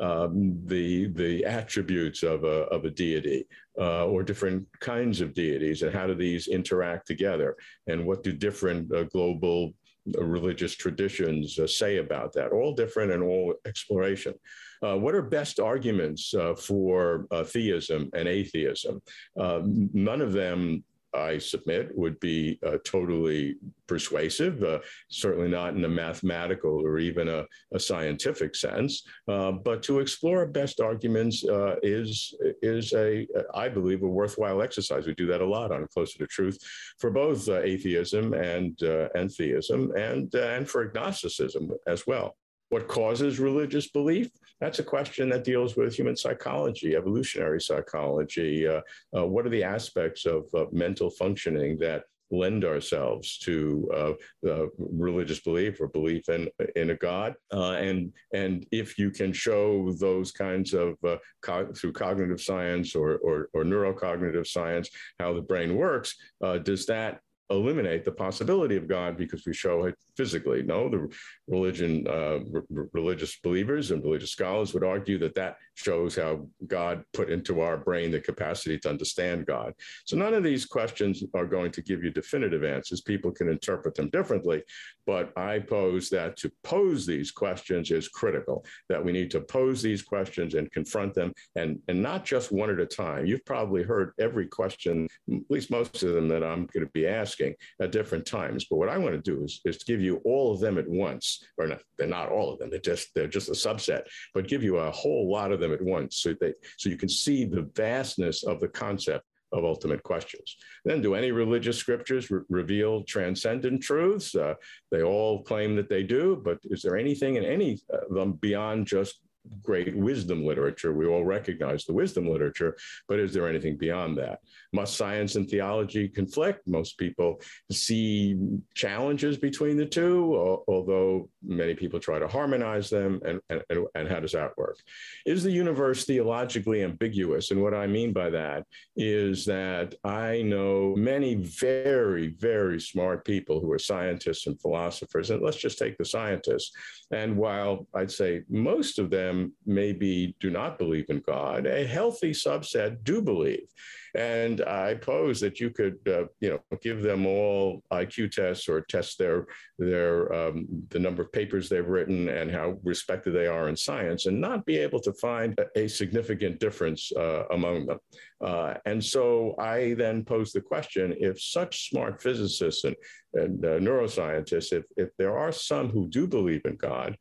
um, 0.00 0.58
the 0.64 1.06
the 1.08 1.44
attributes 1.44 2.22
of 2.22 2.44
a 2.44 2.64
of 2.72 2.84
a 2.84 2.90
deity 2.90 3.46
uh, 3.78 4.06
or 4.06 4.22
different 4.22 4.66
kinds 4.80 5.20
of 5.20 5.34
deities, 5.34 5.82
and 5.82 5.94
how 5.94 6.06
do 6.06 6.14
these 6.14 6.48
interact 6.48 7.06
together, 7.06 7.56
and 7.86 8.06
what 8.06 8.22
do 8.22 8.32
different 8.32 8.92
uh, 8.94 9.04
global 9.04 9.74
uh, 10.18 10.24
religious 10.24 10.74
traditions 10.74 11.58
uh, 11.58 11.66
say 11.66 11.98
about 11.98 12.32
that? 12.32 12.50
All 12.50 12.74
different 12.74 13.12
and 13.12 13.22
all 13.22 13.54
exploration. 13.66 14.34
Uh, 14.82 14.96
what 14.96 15.14
are 15.14 15.22
best 15.22 15.60
arguments 15.60 16.32
uh, 16.32 16.54
for 16.54 17.26
theism 17.44 18.08
and 18.14 18.26
atheism? 18.26 19.02
none 19.36 20.22
of 20.22 20.32
them 20.32 20.82
I 21.14 21.38
submit, 21.38 21.96
would 21.96 22.18
be 22.20 22.58
uh, 22.66 22.78
totally 22.84 23.56
persuasive, 23.86 24.62
uh, 24.62 24.80
certainly 25.08 25.48
not 25.48 25.74
in 25.74 25.84
a 25.84 25.88
mathematical 25.88 26.86
or 26.86 26.98
even 26.98 27.28
a, 27.28 27.44
a 27.72 27.80
scientific 27.80 28.54
sense. 28.54 29.02
Uh, 29.26 29.52
but 29.52 29.82
to 29.84 29.98
explore 29.98 30.46
best 30.46 30.80
arguments 30.80 31.44
uh, 31.44 31.76
is, 31.82 32.34
is 32.62 32.92
a, 32.92 33.26
I 33.54 33.68
believe, 33.68 34.02
a 34.02 34.08
worthwhile 34.08 34.62
exercise. 34.62 35.06
We 35.06 35.14
do 35.14 35.26
that 35.26 35.40
a 35.40 35.46
lot 35.46 35.72
on 35.72 35.86
Closer 35.92 36.18
to 36.18 36.26
Truth 36.26 36.58
for 36.98 37.10
both 37.10 37.48
uh, 37.48 37.60
atheism 37.60 38.34
and, 38.34 38.80
uh, 38.82 39.08
and 39.14 39.30
theism 39.30 39.92
and, 39.96 40.32
and 40.34 40.68
for 40.68 40.82
agnosticism 40.82 41.70
as 41.86 42.06
well. 42.06 42.36
What 42.68 42.86
causes 42.86 43.40
religious 43.40 43.88
belief? 43.88 44.30
That's 44.60 44.78
a 44.78 44.84
question 44.84 45.28
that 45.30 45.44
deals 45.44 45.76
with 45.76 45.94
human 45.94 46.16
psychology, 46.16 46.94
evolutionary 46.94 47.60
psychology. 47.60 48.68
Uh, 48.68 48.80
uh, 49.16 49.26
what 49.26 49.46
are 49.46 49.50
the 49.50 49.64
aspects 49.64 50.26
of 50.26 50.44
mental 50.72 51.10
functioning 51.10 51.78
that 51.78 52.04
lend 52.32 52.64
ourselves 52.64 53.38
to 53.38 54.16
uh, 54.44 54.66
religious 54.78 55.40
belief 55.40 55.80
or 55.80 55.88
belief 55.88 56.28
in 56.28 56.48
in 56.76 56.90
a 56.90 56.94
God, 56.94 57.34
uh, 57.52 57.72
and 57.72 58.12
and 58.32 58.64
if 58.70 58.98
you 58.98 59.10
can 59.10 59.32
show 59.32 59.92
those 59.94 60.30
kinds 60.30 60.72
of 60.72 60.94
uh, 61.04 61.16
co- 61.42 61.72
through 61.72 61.92
cognitive 61.92 62.40
science 62.40 62.94
or, 62.94 63.16
or, 63.16 63.48
or 63.52 63.64
neurocognitive 63.64 64.46
science 64.46 64.88
how 65.18 65.34
the 65.34 65.40
brain 65.40 65.74
works, 65.74 66.14
does 66.62 66.86
that 66.86 67.20
eliminate 67.50 68.04
the 68.04 68.12
possibility 68.12 68.76
of 68.76 68.88
God 68.88 69.16
because 69.16 69.44
we 69.44 69.52
show 69.52 69.84
it 69.84 69.96
physically. 70.16 70.62
No, 70.62 70.88
the 70.88 71.08
religion, 71.48 72.06
uh, 72.08 72.38
r- 72.54 72.86
religious 72.92 73.36
believers 73.40 73.90
and 73.90 74.02
religious 74.02 74.30
scholars 74.30 74.72
would 74.72 74.84
argue 74.84 75.18
that 75.18 75.34
that 75.34 75.56
shows 75.80 76.16
how 76.16 76.46
God 76.66 77.04
put 77.12 77.30
into 77.30 77.60
our 77.60 77.76
brain 77.76 78.10
the 78.10 78.20
capacity 78.20 78.78
to 78.80 78.90
understand 78.90 79.46
God. 79.46 79.72
So 80.04 80.16
none 80.16 80.34
of 80.34 80.44
these 80.44 80.66
questions 80.66 81.24
are 81.34 81.46
going 81.46 81.72
to 81.72 81.82
give 81.82 82.04
you 82.04 82.10
definitive 82.10 82.64
answers. 82.64 83.00
People 83.00 83.30
can 83.32 83.48
interpret 83.48 83.94
them 83.94 84.10
differently, 84.10 84.62
but 85.06 85.32
I 85.36 85.60
pose 85.60 86.10
that 86.10 86.36
to 86.38 86.52
pose 86.62 87.06
these 87.06 87.30
questions 87.30 87.90
is 87.90 88.08
critical. 88.08 88.64
That 88.88 89.04
we 89.04 89.12
need 89.12 89.30
to 89.32 89.40
pose 89.40 89.82
these 89.82 90.02
questions 90.02 90.54
and 90.54 90.70
confront 90.70 91.14
them, 91.14 91.32
and 91.56 91.78
and 91.88 92.02
not 92.02 92.24
just 92.24 92.52
one 92.52 92.70
at 92.70 92.78
a 92.78 92.86
time. 92.86 93.26
You've 93.26 93.44
probably 93.44 93.82
heard 93.82 94.12
every 94.18 94.46
question, 94.46 95.08
at 95.32 95.40
least 95.48 95.70
most 95.70 96.02
of 96.02 96.14
them 96.14 96.28
that 96.28 96.44
I'm 96.44 96.66
going 96.66 96.86
to 96.86 96.92
be 96.92 97.06
asking 97.06 97.54
at 97.80 97.92
different 97.92 98.26
times. 98.26 98.66
But 98.68 98.76
what 98.76 98.88
I 98.88 98.98
want 98.98 99.14
to 99.14 99.30
do 99.30 99.44
is, 99.44 99.60
is 99.64 99.78
to 99.78 99.84
give 99.84 100.00
you 100.00 100.20
all 100.24 100.52
of 100.52 100.60
them 100.60 100.78
at 100.78 100.88
once, 100.88 101.42
or 101.58 101.66
not, 101.66 101.82
they're 101.96 102.06
not 102.06 102.30
all 102.30 102.52
of 102.52 102.58
them. 102.58 102.70
They're 102.70 102.78
just 102.78 103.08
they're 103.14 103.26
just 103.26 103.48
a 103.48 103.52
subset, 103.52 104.02
but 104.34 104.48
give 104.48 104.62
you 104.62 104.78
a 104.78 104.90
whole 104.90 105.30
lot 105.30 105.52
of 105.52 105.60
them 105.60 105.69
at 105.72 105.82
once, 105.82 106.16
so 106.18 106.34
they 106.40 106.54
so 106.76 106.88
you 106.88 106.96
can 106.96 107.08
see 107.08 107.44
the 107.44 107.68
vastness 107.74 108.44
of 108.44 108.60
the 108.60 108.68
concept 108.68 109.24
of 109.52 109.64
ultimate 109.64 110.02
questions. 110.02 110.56
Then, 110.84 111.02
do 111.02 111.14
any 111.14 111.32
religious 111.32 111.76
scriptures 111.76 112.30
re- 112.30 112.42
reveal 112.48 113.02
transcendent 113.04 113.82
truths? 113.82 114.34
Uh, 114.34 114.54
they 114.90 115.02
all 115.02 115.42
claim 115.42 115.74
that 115.76 115.88
they 115.88 116.02
do, 116.02 116.40
but 116.44 116.58
is 116.64 116.82
there 116.82 116.96
anything 116.96 117.36
in 117.36 117.44
any 117.44 117.78
of 117.90 118.14
them 118.14 118.32
beyond 118.34 118.86
just 118.86 119.20
great 119.62 119.96
wisdom 119.96 120.44
literature. 120.44 120.92
We 120.92 121.06
all 121.06 121.24
recognize 121.24 121.84
the 121.84 121.92
wisdom 121.92 122.28
literature, 122.28 122.76
but 123.08 123.18
is 123.18 123.32
there 123.32 123.48
anything 123.48 123.76
beyond 123.76 124.18
that? 124.18 124.40
Must 124.72 124.96
science 124.96 125.36
and 125.36 125.48
theology 125.48 126.08
conflict? 126.08 126.66
Most 126.66 126.98
people 126.98 127.40
see 127.70 128.36
challenges 128.74 129.36
between 129.36 129.76
the 129.76 129.86
two, 129.86 130.62
although 130.68 131.28
many 131.42 131.74
people 131.74 132.00
try 132.00 132.18
to 132.18 132.28
harmonize 132.28 132.90
them. 132.90 133.20
And, 133.24 133.40
and, 133.48 133.86
and 133.94 134.08
how 134.08 134.20
does 134.20 134.32
that 134.32 134.56
work? 134.56 134.78
Is 135.26 135.42
the 135.42 135.50
universe 135.50 136.04
theologically 136.04 136.82
ambiguous? 136.82 137.50
And 137.50 137.62
what 137.62 137.74
I 137.74 137.86
mean 137.86 138.12
by 138.12 138.30
that 138.30 138.64
is 138.96 139.44
that 139.46 139.94
I 140.04 140.42
know 140.42 140.94
many 140.96 141.34
very, 141.36 142.28
very 142.28 142.80
smart 142.80 143.24
people 143.24 143.60
who 143.60 143.70
are 143.72 143.78
scientists 143.78 144.46
and 144.46 144.60
philosophers. 144.60 145.30
And 145.30 145.42
let's 145.42 145.56
just 145.56 145.78
take 145.78 145.96
the 145.98 146.04
scientists. 146.04 146.72
And 147.10 147.36
while 147.36 147.86
I'd 147.94 148.10
say 148.10 148.42
most 148.48 148.98
of 148.98 149.10
them 149.10 149.29
maybe 149.66 150.36
do 150.40 150.50
not 150.50 150.78
believe 150.78 151.06
in 151.08 151.20
God, 151.20 151.66
a 151.66 151.86
healthy 151.86 152.32
subset 152.32 153.02
do 153.04 153.22
believe. 153.22 153.68
And 154.14 154.60
I 154.62 154.94
pose 154.94 155.40
that 155.40 155.60
you 155.60 155.70
could, 155.70 155.98
uh, 156.08 156.24
you 156.40 156.50
know, 156.50 156.60
give 156.80 157.02
them 157.02 157.26
all 157.26 157.82
IQ 157.92 158.32
tests 158.32 158.68
or 158.68 158.80
test 158.80 159.18
their 159.18 159.46
their 159.78 160.32
um, 160.32 160.66
the 160.88 160.98
number 160.98 161.22
of 161.22 161.32
papers 161.32 161.68
they've 161.68 161.86
written 161.86 162.28
and 162.28 162.50
how 162.50 162.78
respected 162.82 163.32
they 163.32 163.46
are 163.46 163.68
in 163.68 163.76
science, 163.76 164.26
and 164.26 164.40
not 164.40 164.66
be 164.66 164.78
able 164.78 165.00
to 165.00 165.12
find 165.14 165.56
a 165.76 165.86
significant 165.86 166.58
difference 166.58 167.12
uh, 167.12 167.44
among 167.52 167.86
them. 167.86 167.98
Uh, 168.40 168.74
and 168.84 169.04
so 169.04 169.54
I 169.58 169.94
then 169.94 170.24
pose 170.24 170.50
the 170.52 170.60
question: 170.60 171.14
If 171.18 171.40
such 171.40 171.88
smart 171.90 172.20
physicists 172.20 172.84
and, 172.84 172.96
and 173.34 173.64
uh, 173.64 173.78
neuroscientists, 173.78 174.72
if 174.72 174.84
if 174.96 175.10
there 175.18 175.36
are 175.36 175.52
some 175.52 175.88
who 175.88 176.08
do 176.08 176.26
believe 176.26 176.62
in 176.64 176.76
God, 176.76 177.16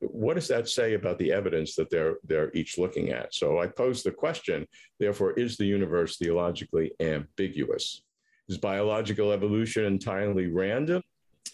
what 0.00 0.34
does 0.34 0.48
that 0.48 0.68
say 0.68 0.94
about 0.94 1.18
the 1.18 1.32
evidence 1.32 1.74
that 1.76 1.90
they're 1.90 2.16
they're 2.24 2.52
each 2.54 2.78
looking 2.78 3.10
at? 3.10 3.34
So 3.34 3.58
I 3.58 3.66
pose 3.66 4.02
the 4.02 4.10
question, 4.10 4.66
therefore, 4.98 5.32
is 5.32 5.56
the 5.56 5.66
universe 5.66 6.16
theologically 6.16 6.92
ambiguous? 7.00 8.02
Is 8.48 8.58
biological 8.58 9.32
evolution 9.32 9.84
entirely 9.84 10.46
random? 10.46 11.02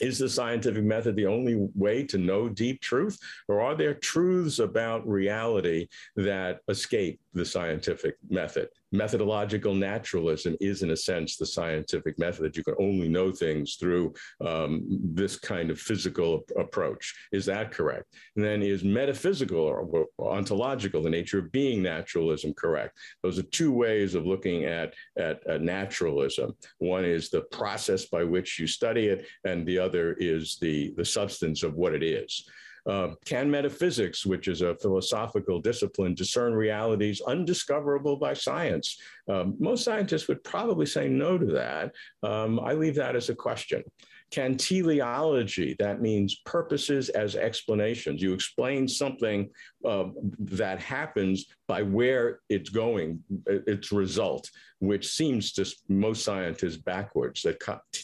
Is 0.00 0.18
the 0.18 0.28
scientific 0.28 0.85
method 0.85 1.16
the 1.16 1.26
only 1.26 1.68
way 1.75 2.04
to 2.04 2.18
know 2.18 2.49
deep 2.49 2.80
truth? 2.80 3.18
Or 3.49 3.61
are 3.61 3.75
there 3.75 3.94
truths 3.94 4.58
about 4.58 5.08
reality 5.08 5.88
that 6.16 6.61
escape 6.68 7.20
the 7.38 7.45
scientific 7.45 8.16
method? 8.28 8.68
Methodological 8.92 9.75
naturalism 9.75 10.57
is, 10.61 10.83
in 10.83 10.90
a 10.90 10.97
sense, 10.97 11.37
the 11.37 11.47
scientific 11.47 12.18
method 12.18 12.42
that 12.42 12.57
you 12.57 12.64
can 12.64 12.75
only 12.78 13.09
know 13.09 13.30
things 13.30 13.76
through 13.76 14.14
um, 14.45 14.87
this 15.14 15.38
kind 15.38 15.71
of 15.71 15.78
physical 15.78 16.45
approach. 16.57 17.14
Is 17.33 17.47
that 17.47 17.71
correct? 17.71 18.07
And 18.37 18.45
then 18.45 18.62
is 18.62 18.85
metaphysical 18.85 19.59
or, 19.61 20.07
ontological, 20.18 21.02
the 21.02 21.11
nature 21.11 21.38
of 21.38 21.52
being 21.52 21.83
naturalism, 21.83 22.54
correct? 22.54 22.99
Those 23.23 23.38
are 23.38 23.45
two 23.45 23.73
ways 23.73 24.14
of 24.14 24.26
looking 24.26 24.64
at, 24.64 24.95
at, 25.18 25.47
at 25.47 25.62
naturalism. 25.62 26.54
One 26.78 27.04
is 27.04 27.30
the 27.30 27.42
process 27.42 28.07
by 28.07 28.25
which 28.25 28.59
you 28.59 28.66
study 28.66 29.07
it, 29.07 29.26
and 29.45 29.66
the 29.66 29.78
other 29.78 30.14
is 30.14 30.57
the, 30.61 30.95
the 30.97 31.04
substance 31.04 31.62
of 31.62 31.75
what 31.75 31.95
it 31.95 32.02
is. 32.02 32.49
Uh, 32.88 33.09
can 33.26 33.50
metaphysics, 33.50 34.25
which 34.25 34.49
is 34.49 34.62
a 34.62 34.75
philosophical 34.76 35.61
discipline, 35.61 36.14
discern 36.14 36.54
realities 36.54 37.21
undiscoverable 37.21 38.16
by 38.16 38.33
science? 38.33 38.99
Um, 39.28 39.57
most 39.59 39.84
scientists 39.84 40.26
would 40.28 40.43
probably 40.43 40.86
say 40.86 41.06
no 41.06 41.36
to 41.36 41.47
that. 41.47 41.93
Um, 42.23 42.58
I 42.58 42.73
leave 42.73 42.95
that 42.95 43.15
as 43.15 43.28
a 43.28 43.34
question. 43.34 43.82
Can 44.30 44.56
teleology, 44.56 45.75
that 45.78 46.02
means 46.02 46.43
purposes 46.45 47.08
as 47.10 47.34
explanations, 47.34 48.21
you 48.21 48.34
explain 48.34 48.86
something 48.86 49.50
uh, 49.86 50.04
that 50.41 50.80
happens 50.80 51.47
by 51.67 51.82
where 51.82 52.41
it's 52.50 52.69
going, 52.69 53.23
its 53.47 53.91
result, 53.91 54.50
which 54.80 55.08
seems 55.08 55.52
to 55.52 55.67
most 55.89 56.25
scientists 56.25 56.76
backwards, 56.76 57.43
that 57.43 57.58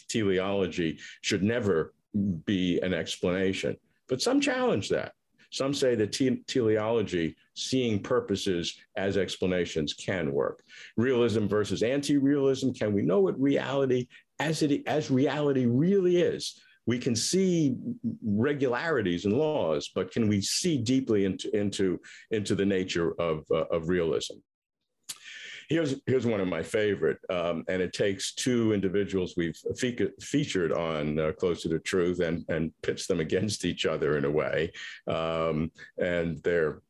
teleology 0.09 0.99
should 1.21 1.43
never 1.43 1.93
be 2.45 2.79
an 2.79 2.93
explanation. 2.93 3.75
But 4.07 4.21
some 4.21 4.39
challenge 4.39 4.89
that. 4.89 5.13
Some 5.51 5.73
say 5.73 5.95
that 5.95 6.11
te- 6.11 6.43
teleology, 6.47 7.35
seeing 7.55 8.01
purposes 8.01 8.77
as 8.97 9.15
explanations, 9.15 9.93
can 9.93 10.31
work. 10.31 10.63
Realism 10.97 11.47
versus 11.47 11.81
anti-realism. 11.81 12.71
Can 12.71 12.93
we 12.93 13.01
know 13.01 13.21
what 13.21 13.39
reality 13.39 14.07
as 14.39 14.61
it 14.63 14.83
as 14.85 15.09
reality 15.09 15.65
really 15.65 16.17
is? 16.17 16.59
We 16.87 16.99
can 16.99 17.15
see 17.15 17.77
regularities 18.23 19.25
and 19.25 19.33
laws, 19.33 19.89
but 19.95 20.11
can 20.11 20.27
we 20.27 20.41
see 20.41 20.77
deeply 20.77 21.25
into 21.25 21.55
into 21.55 21.99
into 22.31 22.53
the 22.53 22.65
nature 22.65 23.19
of 23.19 23.45
uh, 23.49 23.65
of 23.71 23.89
realism? 23.89 24.35
Here's 25.69 25.95
here's 26.05 26.25
one 26.25 26.41
of 26.41 26.47
my 26.47 26.61
favorite, 26.61 27.17
um, 27.29 27.63
and 27.67 27.81
it 27.81 27.93
takes 27.93 28.33
two 28.33 28.73
individuals 28.73 29.33
we've 29.35 29.57
fe- 29.77 30.11
featured 30.21 30.71
on 30.71 31.19
uh, 31.19 31.31
Closer 31.31 31.69
to 31.69 31.79
Truth 31.79 32.19
and 32.19 32.45
and 32.49 32.71
pits 32.83 33.07
them 33.07 33.19
against 33.19 33.65
each 33.65 33.85
other 33.85 34.17
in 34.17 34.25
a 34.25 34.31
way, 34.31 34.71
um, 35.07 35.71
and 35.97 36.41
they're 36.43 36.81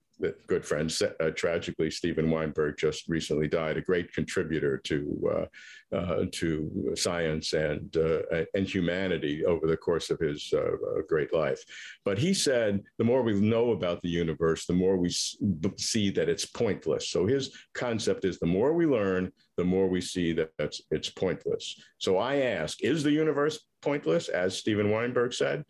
good 0.47 0.65
friend. 0.65 0.95
Uh, 1.19 1.29
tragically, 1.31 1.91
Steven 1.91 2.29
Weinberg 2.29 2.77
just 2.77 3.07
recently 3.07 3.47
died, 3.47 3.77
a 3.77 3.81
great 3.81 4.13
contributor 4.13 4.77
to 4.77 5.49
uh, 5.93 5.95
uh, 5.95 6.25
to 6.31 6.93
science 6.95 7.53
and 7.53 7.95
uh, 7.97 8.21
and 8.53 8.67
humanity 8.67 9.45
over 9.45 9.67
the 9.67 9.77
course 9.77 10.09
of 10.09 10.19
his 10.19 10.51
uh, 10.53 10.59
uh, 10.59 11.01
great 11.07 11.33
life. 11.33 11.63
But 12.03 12.17
he 12.17 12.33
said, 12.33 12.81
the 12.97 13.03
more 13.03 13.23
we 13.23 13.39
know 13.39 13.71
about 13.71 14.01
the 14.01 14.09
universe, 14.09 14.65
the 14.65 14.73
more 14.73 14.97
we 14.97 15.09
see 15.09 16.09
that 16.11 16.29
it's 16.29 16.45
pointless. 16.45 17.09
So 17.09 17.25
his 17.25 17.51
concept 17.73 18.25
is, 18.25 18.39
the 18.39 18.45
more 18.45 18.73
we 18.73 18.85
learn, 18.85 19.31
the 19.57 19.63
more 19.63 19.87
we 19.87 20.01
see 20.01 20.33
that 20.33 20.49
it's 20.91 21.09
pointless. 21.09 21.81
So 21.97 22.17
I 22.17 22.37
ask, 22.37 22.83
is 22.83 23.03
the 23.03 23.11
universe 23.11 23.59
pointless, 23.81 24.27
as 24.27 24.57
Steven 24.57 24.89
Weinberg 24.91 25.33
said? 25.33 25.63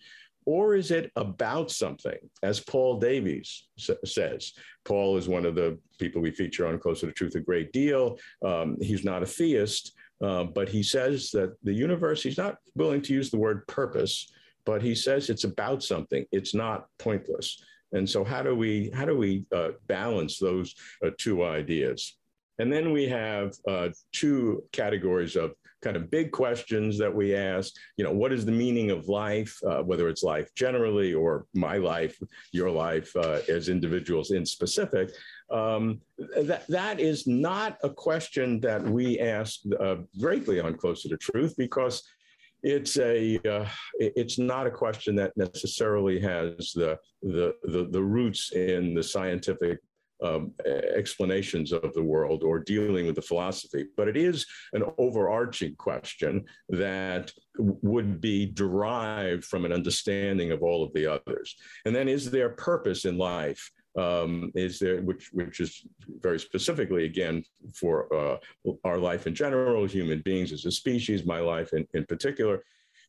Or 0.45 0.75
is 0.75 0.91
it 0.91 1.11
about 1.15 1.71
something, 1.71 2.17
as 2.43 2.59
Paul 2.59 2.99
Davies 2.99 3.67
says? 3.77 4.53
Paul 4.83 5.17
is 5.17 5.27
one 5.27 5.45
of 5.45 5.55
the 5.55 5.79
people 5.99 6.21
we 6.21 6.31
feature 6.31 6.67
on 6.67 6.79
Closer 6.79 7.07
to 7.07 7.13
Truth 7.13 7.35
a 7.35 7.39
great 7.39 7.71
deal. 7.71 8.19
Um, 8.43 8.77
he's 8.79 9.03
not 9.03 9.23
a 9.23 9.25
theist, 9.25 9.93
uh, 10.23 10.43
but 10.43 10.69
he 10.69 10.83
says 10.83 11.31
that 11.31 11.55
the 11.63 11.73
universe, 11.73 12.21
he's 12.21 12.37
not 12.37 12.57
willing 12.75 13.01
to 13.03 13.13
use 13.13 13.31
the 13.31 13.39
word 13.39 13.67
purpose, 13.67 14.31
but 14.65 14.81
he 14.81 14.95
says 14.95 15.29
it's 15.29 15.43
about 15.43 15.83
something. 15.83 16.25
It's 16.31 16.53
not 16.53 16.87
pointless. 16.99 17.63
And 17.91 18.09
so, 18.09 18.23
how 18.23 18.43
do 18.43 18.55
we 18.55 18.91
how 18.93 19.05
do 19.05 19.17
we 19.17 19.45
uh, 19.53 19.69
balance 19.87 20.37
those 20.37 20.75
uh, 21.03 21.11
two 21.17 21.43
ideas? 21.43 22.17
And 22.59 22.71
then 22.71 22.91
we 22.91 23.07
have 23.07 23.53
uh, 23.67 23.89
two 24.11 24.63
categories 24.71 25.35
of 25.35 25.53
kind 25.85 25.95
of 25.95 26.09
big 26.09 26.31
questions 26.31 26.97
that 26.97 27.13
we 27.13 27.35
ask. 27.35 27.73
You 27.97 28.05
know, 28.05 28.11
what 28.11 28.31
is 28.31 28.43
the 28.43 28.51
meaning 28.51 28.89
of 28.91 29.07
life, 29.07 29.55
uh, 29.67 29.83
whether 29.83 30.09
it's 30.09 30.23
life 30.23 30.49
generally 30.55 31.13
or 31.13 31.45
my 31.53 31.77
life, 31.77 32.17
your 32.51 32.71
life 32.71 33.15
uh, 33.15 33.41
as 33.47 33.69
individuals 33.69 34.31
in 34.31 34.45
specific? 34.45 35.11
Um, 35.51 36.01
that, 36.17 36.65
that 36.69 36.99
is 36.99 37.27
not 37.27 37.77
a 37.83 37.89
question 37.89 38.59
that 38.61 38.81
we 38.81 39.19
ask 39.19 39.59
uh, 39.79 39.97
greatly 40.19 40.59
on 40.59 40.75
Closer 40.75 41.09
to 41.09 41.17
Truth 41.17 41.55
because 41.55 42.01
it's 42.63 42.97
a 42.97 43.37
uh, 43.47 43.67
it's 43.99 44.39
not 44.39 44.65
a 44.65 44.71
question 44.71 45.15
that 45.15 45.37
necessarily 45.37 46.19
has 46.19 46.71
the, 46.73 46.97
the 47.21 47.53
the 47.63 47.87
the 47.91 48.01
roots 48.01 48.53
in 48.53 48.95
the 48.95 49.03
scientific 49.03 49.77
um, 50.23 50.53
explanations 50.95 51.71
of 51.71 51.93
the 51.93 52.03
world 52.03 52.43
or 52.43 52.59
dealing 52.59 53.05
with 53.05 53.15
the 53.15 53.21
philosophy, 53.21 53.85
but 53.97 54.07
it 54.07 54.17
is 54.17 54.45
an 54.73 54.83
overarching 54.97 55.75
question 55.75 56.45
that 56.69 57.31
would 57.57 58.21
be 58.21 58.45
derived 58.45 59.43
from 59.43 59.65
an 59.65 59.73
understanding 59.73 60.51
of 60.51 60.63
all 60.63 60.83
of 60.83 60.93
the 60.93 61.05
others. 61.05 61.55
And 61.85 61.95
then, 61.95 62.07
is 62.07 62.31
there 62.31 62.49
purpose 62.49 63.05
in 63.05 63.17
life? 63.17 63.69
Um, 63.97 64.51
is 64.55 64.77
there, 64.79 65.01
which 65.01 65.29
which 65.31 65.61
is 65.61 65.81
very 66.19 66.37
specifically 66.37 67.05
again 67.05 67.45
for 67.73 68.13
uh, 68.13 68.37
our 68.83 68.97
life 68.97 69.25
in 69.25 69.33
general, 69.33 69.85
human 69.85 70.21
beings 70.21 70.51
as 70.51 70.65
a 70.65 70.71
species, 70.71 71.25
my 71.25 71.39
life 71.39 71.71
in, 71.71 71.87
in 71.93 72.05
particular. 72.05 72.61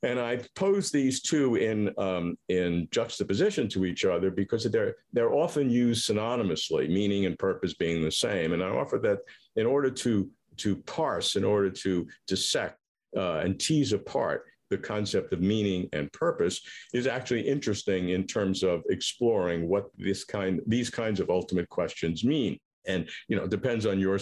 And 0.06 0.20
I 0.20 0.38
pose 0.54 0.92
these 0.92 1.20
two 1.20 1.56
in 1.56 1.92
um, 1.98 2.38
in 2.48 2.86
juxtaposition 2.92 3.68
to 3.70 3.84
each 3.84 4.04
other 4.04 4.30
because 4.30 4.62
they're 4.64 4.94
they're 5.12 5.34
often 5.34 5.68
used 5.68 6.08
synonymously, 6.08 6.88
meaning 6.88 7.26
and 7.26 7.36
purpose 7.36 7.74
being 7.74 8.02
the 8.02 8.12
same. 8.12 8.52
And 8.52 8.62
I 8.62 8.68
offer 8.68 8.98
that 8.98 9.18
in 9.56 9.66
order 9.66 9.90
to 9.90 10.30
to 10.58 10.76
parse, 10.76 11.34
in 11.34 11.42
order 11.44 11.70
to 11.70 12.06
dissect 12.28 12.78
uh, 13.16 13.38
and 13.38 13.58
tease 13.58 13.92
apart 13.92 14.44
the 14.70 14.78
concept 14.78 15.32
of 15.32 15.40
meaning 15.40 15.88
and 15.92 16.12
purpose 16.12 16.60
is 16.92 17.06
actually 17.06 17.42
interesting 17.42 18.10
in 18.10 18.26
terms 18.26 18.62
of 18.62 18.82
exploring 18.90 19.68
what 19.68 19.86
this 19.96 20.24
kind 20.24 20.60
these 20.66 20.90
kinds 20.90 21.20
of 21.20 21.30
ultimate 21.30 21.68
questions 21.68 22.24
mean 22.24 22.58
and 22.86 23.08
you 23.28 23.36
know 23.36 23.46
depends 23.46 23.86
on 23.86 23.98
your 23.98 24.18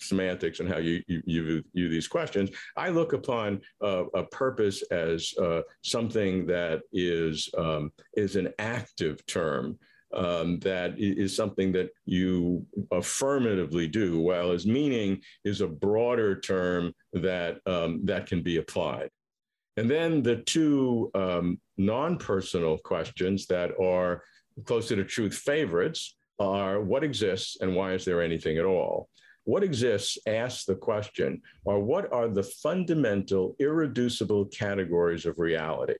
semantics 0.00 0.60
and 0.60 0.68
how 0.68 0.78
you 0.78 1.02
you, 1.06 1.22
you 1.24 1.64
view 1.74 1.88
these 1.88 2.08
questions 2.08 2.50
i 2.76 2.88
look 2.88 3.12
upon 3.12 3.60
uh, 3.82 4.04
a 4.14 4.24
purpose 4.24 4.82
as 4.90 5.32
uh, 5.40 5.60
something 5.82 6.46
that 6.46 6.80
is 6.92 7.50
um, 7.58 7.90
is 8.16 8.36
an 8.36 8.52
active 8.58 9.24
term 9.26 9.78
um, 10.14 10.58
that 10.60 10.94
is 10.98 11.34
something 11.34 11.72
that 11.72 11.90
you 12.04 12.66
affirmatively 12.90 13.88
do, 13.88 14.20
while 14.20 14.52
as 14.52 14.66
meaning 14.66 15.22
is 15.44 15.60
a 15.60 15.66
broader 15.66 16.38
term 16.38 16.92
that 17.14 17.58
um, 17.66 18.00
that 18.04 18.26
can 18.26 18.42
be 18.42 18.58
applied. 18.58 19.08
And 19.76 19.90
then 19.90 20.22
the 20.22 20.36
two 20.36 21.10
um, 21.14 21.58
non-personal 21.78 22.78
questions 22.78 23.46
that 23.46 23.70
are 23.80 24.22
closer 24.66 24.96
to 24.96 25.04
truth 25.04 25.34
favorites 25.34 26.14
are 26.38 26.80
what 26.80 27.04
exists 27.04 27.58
and 27.60 27.74
why 27.74 27.92
is 27.92 28.04
there 28.04 28.22
anything 28.22 28.58
at 28.58 28.64
all? 28.64 29.08
What 29.44 29.64
exists 29.64 30.18
asks 30.26 30.64
the 30.64 30.76
question, 30.76 31.42
or 31.64 31.80
what 31.80 32.12
are 32.12 32.28
the 32.28 32.44
fundamental, 32.44 33.56
irreducible 33.58 34.46
categories 34.46 35.26
of 35.26 35.38
reality? 35.38 35.94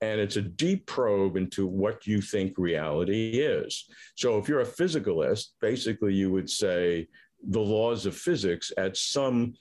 And 0.00 0.20
it's 0.20 0.36
a 0.36 0.42
deep 0.42 0.86
probe 0.86 1.36
into 1.36 1.66
what 1.66 2.08
you 2.08 2.20
think 2.20 2.58
reality 2.58 3.38
is. 3.38 3.88
So 4.16 4.38
if 4.38 4.48
you're 4.48 4.62
a 4.62 4.66
physicalist, 4.66 5.50
basically 5.60 6.12
you 6.12 6.32
would 6.32 6.50
say 6.50 7.06
the 7.48 7.60
laws 7.60 8.04
of 8.04 8.16
physics 8.16 8.72
at 8.76 8.96
some 8.96 9.54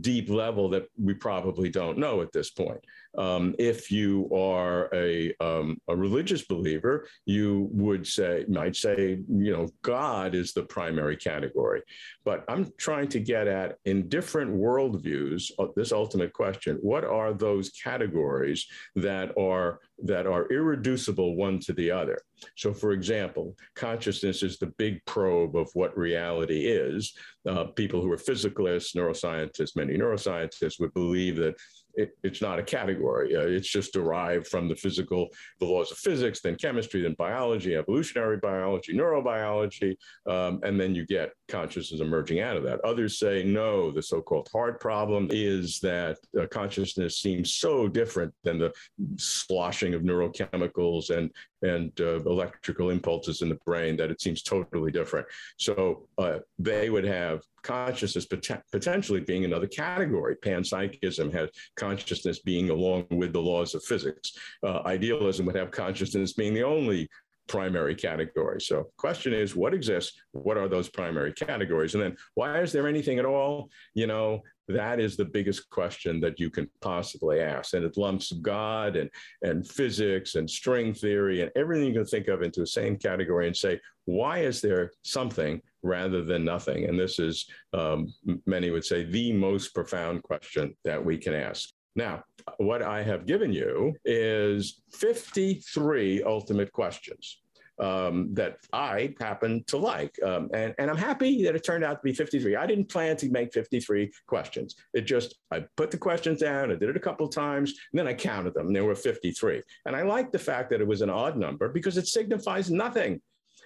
deep 0.00 0.28
level 0.28 0.68
that 0.70 0.86
we 1.00 1.14
probably 1.14 1.68
don't 1.68 1.98
know 1.98 2.20
at 2.20 2.32
this 2.32 2.50
point. 2.50 2.80
Um, 3.18 3.54
if 3.58 3.90
you 3.90 4.28
are 4.34 4.90
a, 4.94 5.34
um, 5.40 5.78
a 5.88 5.96
religious 5.96 6.44
believer, 6.44 7.08
you 7.24 7.68
would 7.72 8.06
say, 8.06 8.44
might 8.48 8.76
say, 8.76 9.20
you 9.28 9.52
know, 9.52 9.68
God 9.82 10.34
is 10.34 10.52
the 10.52 10.64
primary 10.64 11.16
category. 11.16 11.82
But 12.24 12.44
I'm 12.48 12.72
trying 12.78 13.08
to 13.08 13.20
get 13.20 13.46
at 13.46 13.76
in 13.84 14.08
different 14.08 14.54
worldviews, 14.54 15.50
uh, 15.58 15.68
this 15.76 15.92
ultimate 15.92 16.32
question: 16.32 16.78
What 16.82 17.04
are 17.04 17.32
those 17.32 17.70
categories 17.70 18.66
that 18.96 19.36
are 19.38 19.80
that 20.04 20.26
are 20.26 20.46
irreducible 20.50 21.36
one 21.36 21.58
to 21.60 21.72
the 21.72 21.90
other? 21.90 22.18
So, 22.56 22.72
for 22.72 22.92
example, 22.92 23.56
consciousness 23.74 24.42
is 24.42 24.58
the 24.58 24.72
big 24.78 25.04
probe 25.06 25.56
of 25.56 25.68
what 25.74 25.96
reality 25.96 26.66
is. 26.66 27.14
Uh, 27.48 27.64
people 27.64 28.02
who 28.02 28.10
are 28.10 28.16
physicalists, 28.16 28.96
neuroscientists, 28.96 29.76
many 29.76 29.96
neuroscientists 29.96 30.80
would 30.80 30.92
believe 30.94 31.36
that 31.36 31.54
it, 31.96 32.10
it's 32.22 32.42
not 32.42 32.58
a 32.58 32.62
category. 32.62 33.34
Uh, 33.34 33.46
it's 33.46 33.68
just 33.68 33.92
derived 33.92 34.46
from 34.46 34.68
the 34.68 34.76
physical, 34.76 35.28
the 35.60 35.66
laws 35.66 35.90
of 35.90 35.98
physics, 35.98 36.40
then 36.40 36.54
chemistry, 36.56 37.02
then 37.02 37.14
biology, 37.14 37.74
evolutionary 37.74 38.36
biology, 38.36 38.94
neurobiology, 38.94 39.96
um, 40.26 40.60
and 40.62 40.78
then 40.78 40.94
you 40.94 41.06
get 41.06 41.30
consciousness 41.48 42.00
emerging 42.00 42.40
out 42.40 42.56
of 42.56 42.62
that. 42.64 42.80
Others 42.84 43.18
say 43.18 43.42
no, 43.42 43.90
the 43.90 44.02
so-called 44.02 44.48
hard 44.52 44.78
problem 44.78 45.28
is 45.30 45.80
that 45.80 46.18
uh, 46.38 46.46
consciousness 46.48 47.18
seems 47.18 47.54
so 47.54 47.88
different 47.88 48.32
than 48.44 48.58
the 48.58 48.72
sloshing 49.16 49.94
of 49.94 50.02
neurochemicals 50.02 51.10
and 51.10 51.30
and 51.62 51.92
uh, 52.00 52.16
electrical 52.20 52.90
impulses 52.90 53.42
in 53.42 53.48
the 53.48 53.58
brain 53.66 53.96
that 53.96 54.10
it 54.10 54.20
seems 54.20 54.42
totally 54.42 54.90
different. 54.90 55.26
So 55.58 56.08
uh, 56.18 56.38
they 56.58 56.90
would 56.90 57.04
have 57.04 57.42
consciousness 57.62 58.26
pot- 58.26 58.62
potentially 58.70 59.20
being 59.20 59.44
another 59.44 59.66
category. 59.66 60.36
Panpsychism 60.36 61.32
has 61.32 61.50
consciousness 61.76 62.38
being 62.40 62.70
along 62.70 63.06
with 63.10 63.32
the 63.32 63.40
laws 63.40 63.74
of 63.74 63.82
physics. 63.82 64.32
Uh, 64.62 64.82
idealism 64.86 65.46
would 65.46 65.56
have 65.56 65.70
consciousness 65.70 66.32
being 66.32 66.54
the 66.54 66.62
only 66.62 67.08
primary 67.48 67.94
category. 67.94 68.60
So 68.60 68.90
question 68.96 69.32
is 69.32 69.54
what 69.54 69.74
exists? 69.74 70.20
What 70.32 70.56
are 70.56 70.68
those 70.68 70.88
primary 70.88 71.32
categories? 71.32 71.94
And 71.94 72.02
then 72.02 72.16
why 72.34 72.60
is 72.60 72.72
there 72.72 72.88
anything 72.88 73.18
at 73.18 73.24
all? 73.24 73.70
You 73.94 74.06
know, 74.06 74.42
that 74.68 74.98
is 74.98 75.16
the 75.16 75.24
biggest 75.24 75.70
question 75.70 76.20
that 76.20 76.40
you 76.40 76.50
can 76.50 76.68
possibly 76.80 77.40
ask. 77.40 77.74
And 77.74 77.84
it 77.84 77.96
lumps 77.96 78.32
God 78.32 78.96
and, 78.96 79.08
and 79.42 79.66
physics 79.66 80.34
and 80.34 80.50
string 80.50 80.92
theory 80.92 81.42
and 81.42 81.50
everything 81.54 81.88
you 81.88 81.94
can 81.94 82.04
think 82.04 82.28
of 82.28 82.42
into 82.42 82.60
the 82.60 82.66
same 82.66 82.96
category 82.96 83.46
and 83.46 83.56
say, 83.56 83.80
why 84.06 84.38
is 84.38 84.60
there 84.60 84.92
something 85.02 85.60
rather 85.82 86.24
than 86.24 86.44
nothing? 86.44 86.84
And 86.86 86.98
this 86.98 87.18
is, 87.18 87.46
um, 87.72 88.12
many 88.44 88.70
would 88.70 88.84
say, 88.84 89.04
the 89.04 89.32
most 89.32 89.74
profound 89.74 90.22
question 90.22 90.76
that 90.84 91.04
we 91.04 91.16
can 91.16 91.34
ask. 91.34 91.70
Now, 91.94 92.24
what 92.58 92.82
I 92.82 93.02
have 93.02 93.26
given 93.26 93.52
you 93.52 93.94
is 94.04 94.82
53 94.92 96.22
ultimate 96.22 96.72
questions 96.72 97.38
um, 97.78 98.32
that 98.34 98.58
I 98.72 99.14
happen 99.20 99.64
to 99.66 99.76
like. 99.76 100.16
Um, 100.24 100.48
and, 100.54 100.74
and 100.78 100.90
I'm 100.90 100.96
happy 100.96 101.42
that 101.44 101.54
it 101.54 101.64
turned 101.64 101.84
out 101.84 101.94
to 101.94 102.02
be 102.02 102.12
53. 102.12 102.56
I 102.56 102.66
didn't 102.66 102.88
plan 102.88 103.16
to 103.18 103.30
make 103.30 103.52
53 103.52 104.12
questions. 104.26 104.76
It 104.94 105.02
just, 105.02 105.36
I 105.50 105.64
put 105.76 105.90
the 105.90 105.98
questions 105.98 106.40
down, 106.40 106.70
I 106.70 106.76
did 106.76 106.88
it 106.88 106.96
a 106.96 107.00
couple 107.00 107.26
of 107.26 107.34
times, 107.34 107.74
and 107.92 107.98
then 107.98 108.06
I 108.06 108.14
counted 108.14 108.54
them, 108.54 108.68
and 108.68 108.76
there 108.76 108.84
were 108.84 108.94
53. 108.94 109.62
And 109.84 109.94
I 109.94 110.02
like 110.02 110.32
the 110.32 110.38
fact 110.38 110.70
that 110.70 110.80
it 110.80 110.86
was 110.86 111.02
an 111.02 111.10
odd 111.10 111.36
number 111.36 111.68
because 111.68 111.98
it 111.98 112.06
signifies 112.06 112.70
nothing. 112.70 113.20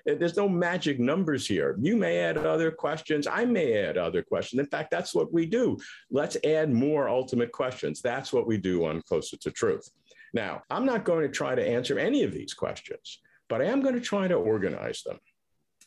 There's 0.07 0.37
no 0.37 0.49
magic 0.49 0.99
numbers 0.99 1.47
here. 1.47 1.77
You 1.81 1.97
may 1.97 2.19
add 2.19 2.39
other 2.39 2.71
questions. 2.71 3.27
I 3.27 3.45
may 3.45 3.85
add 3.85 3.99
other 3.99 4.23
questions. 4.23 4.61
In 4.61 4.67
fact, 4.67 4.91
that's 4.91 5.15
what 5.15 5.33
we 5.33 5.47
do. 5.47 5.79
Let's 6.11 6.37
add 6.45 6.73
more 6.73 7.09
ultimate 7.09 7.53
questions. 7.53 8.01
That's 8.01 8.33
what 8.33 8.47
we 8.47 8.57
do 8.57 8.85
on 8.87 9.03
Closer 9.03 9.37
to 9.39 9.51
Truth. 9.51 9.91
Now, 10.33 10.63
I'm 10.71 10.87
not 10.87 11.05
going 11.05 11.23
to 11.23 11.35
try 11.35 11.55
to 11.55 11.67
answer 11.67 11.99
any 11.99 12.23
of 12.23 12.33
these 12.33 12.55
questions 12.55 13.21
but 13.51 13.61
I 13.61 13.67
am 13.67 13.83
going 13.83 13.97
to 13.97 14.01
try 14.01 14.29
to 14.29 14.35
organize 14.35 15.03
them. 15.03 15.19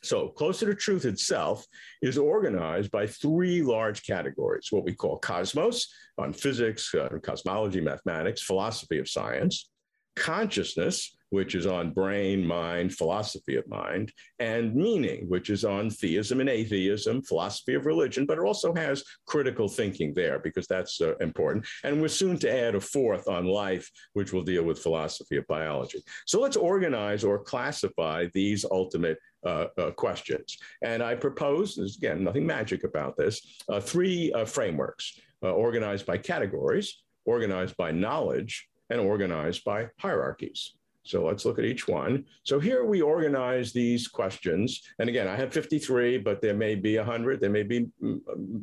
So, 0.04 0.28
Closer 0.28 0.65
to 0.65 0.76
Truth 0.76 1.06
itself 1.06 1.65
is 2.02 2.17
organized 2.17 2.91
by 2.91 3.08
three 3.08 3.63
large 3.63 4.06
categories 4.06 4.67
what 4.69 4.84
we 4.84 4.93
call 4.93 5.17
cosmos 5.17 5.88
on 6.17 6.34
physics, 6.34 6.93
uh, 6.93 7.17
cosmology, 7.23 7.80
mathematics, 7.80 8.41
philosophy 8.41 8.99
of 8.99 9.08
science, 9.10 9.69
consciousness, 10.17 11.15
which 11.34 11.56
is 11.56 11.65
on 11.65 11.91
brain, 11.91 12.46
mind, 12.46 12.93
philosophy 12.93 13.56
of 13.56 13.67
mind, 13.67 14.13
and 14.38 14.76
meaning, 14.76 15.28
which 15.28 15.50
is 15.50 15.65
on 15.65 15.89
theism 15.89 16.39
and 16.39 16.48
atheism, 16.48 17.24
philosophy 17.24 17.74
of 17.74 17.88
religion, 17.88 18.28
but 18.28 18.38
it 18.38 18.43
also 18.43 18.72
has 18.76 19.04
critical 19.26 19.67
thinking 19.67 20.13
there 20.13 20.38
because 20.38 20.67
that's 20.67 21.02
uh, 21.02 21.15
important. 21.22 21.65
And 21.84 22.00
we're 22.00 22.19
soon 22.24 22.38
to 22.38 22.54
add 22.63 22.76
a 22.76 22.80
fourth 22.80 23.28
on 23.28 23.46
life, 23.48 23.89
which 24.13 24.32
will 24.32 24.43
deal 24.43 24.63
with 24.63 24.78
philosophy 24.78 25.38
of 25.38 25.48
biology. 25.48 26.04
So 26.28 26.39
let's 26.39 26.56
organize 26.56 27.24
or 27.24 27.39
classify 27.39 28.28
these 28.36 28.63
ultimate 28.69 29.17
uh, 29.43 29.65
uh, 29.80 29.89
questions. 29.91 30.60
And 30.84 31.02
I 31.02 31.15
propose, 31.15 31.76
there's 31.76 31.98
again 31.98 32.24
nothing 32.24 32.46
magic 32.46 32.84
about 32.84 33.17
this, 33.17 33.41
uh, 33.69 33.80
three 33.80 34.32
uh, 34.34 34.46
frameworks 34.46 35.19
uh, 35.41 35.50
organized 35.50 36.06
by 36.06 36.19
categories, 36.19 37.02
organized 37.26 37.76
by 37.76 37.89
knowledge, 37.91 38.69
and 38.91 39.02
organized 39.02 39.63
by 39.63 39.88
hierarchies. 39.98 40.76
So 41.04 41.26
let's 41.26 41.44
look 41.46 41.60
at 41.60 41.66
each 41.66 41.88
one. 41.88 42.26
So 42.44 42.60
here 42.60 42.86
we 42.86 43.02
organize 43.02 43.74
these 43.74 44.08
questions. 44.08 44.82
And 45.00 45.10
again, 45.10 45.28
I 45.28 45.36
have 45.36 45.52
53, 45.52 46.18
but 46.20 46.42
there 46.42 46.54
may 46.54 46.76
be 46.76 46.98
100, 46.98 47.42
there 47.42 47.50
may 47.50 47.63
be 47.63 47.88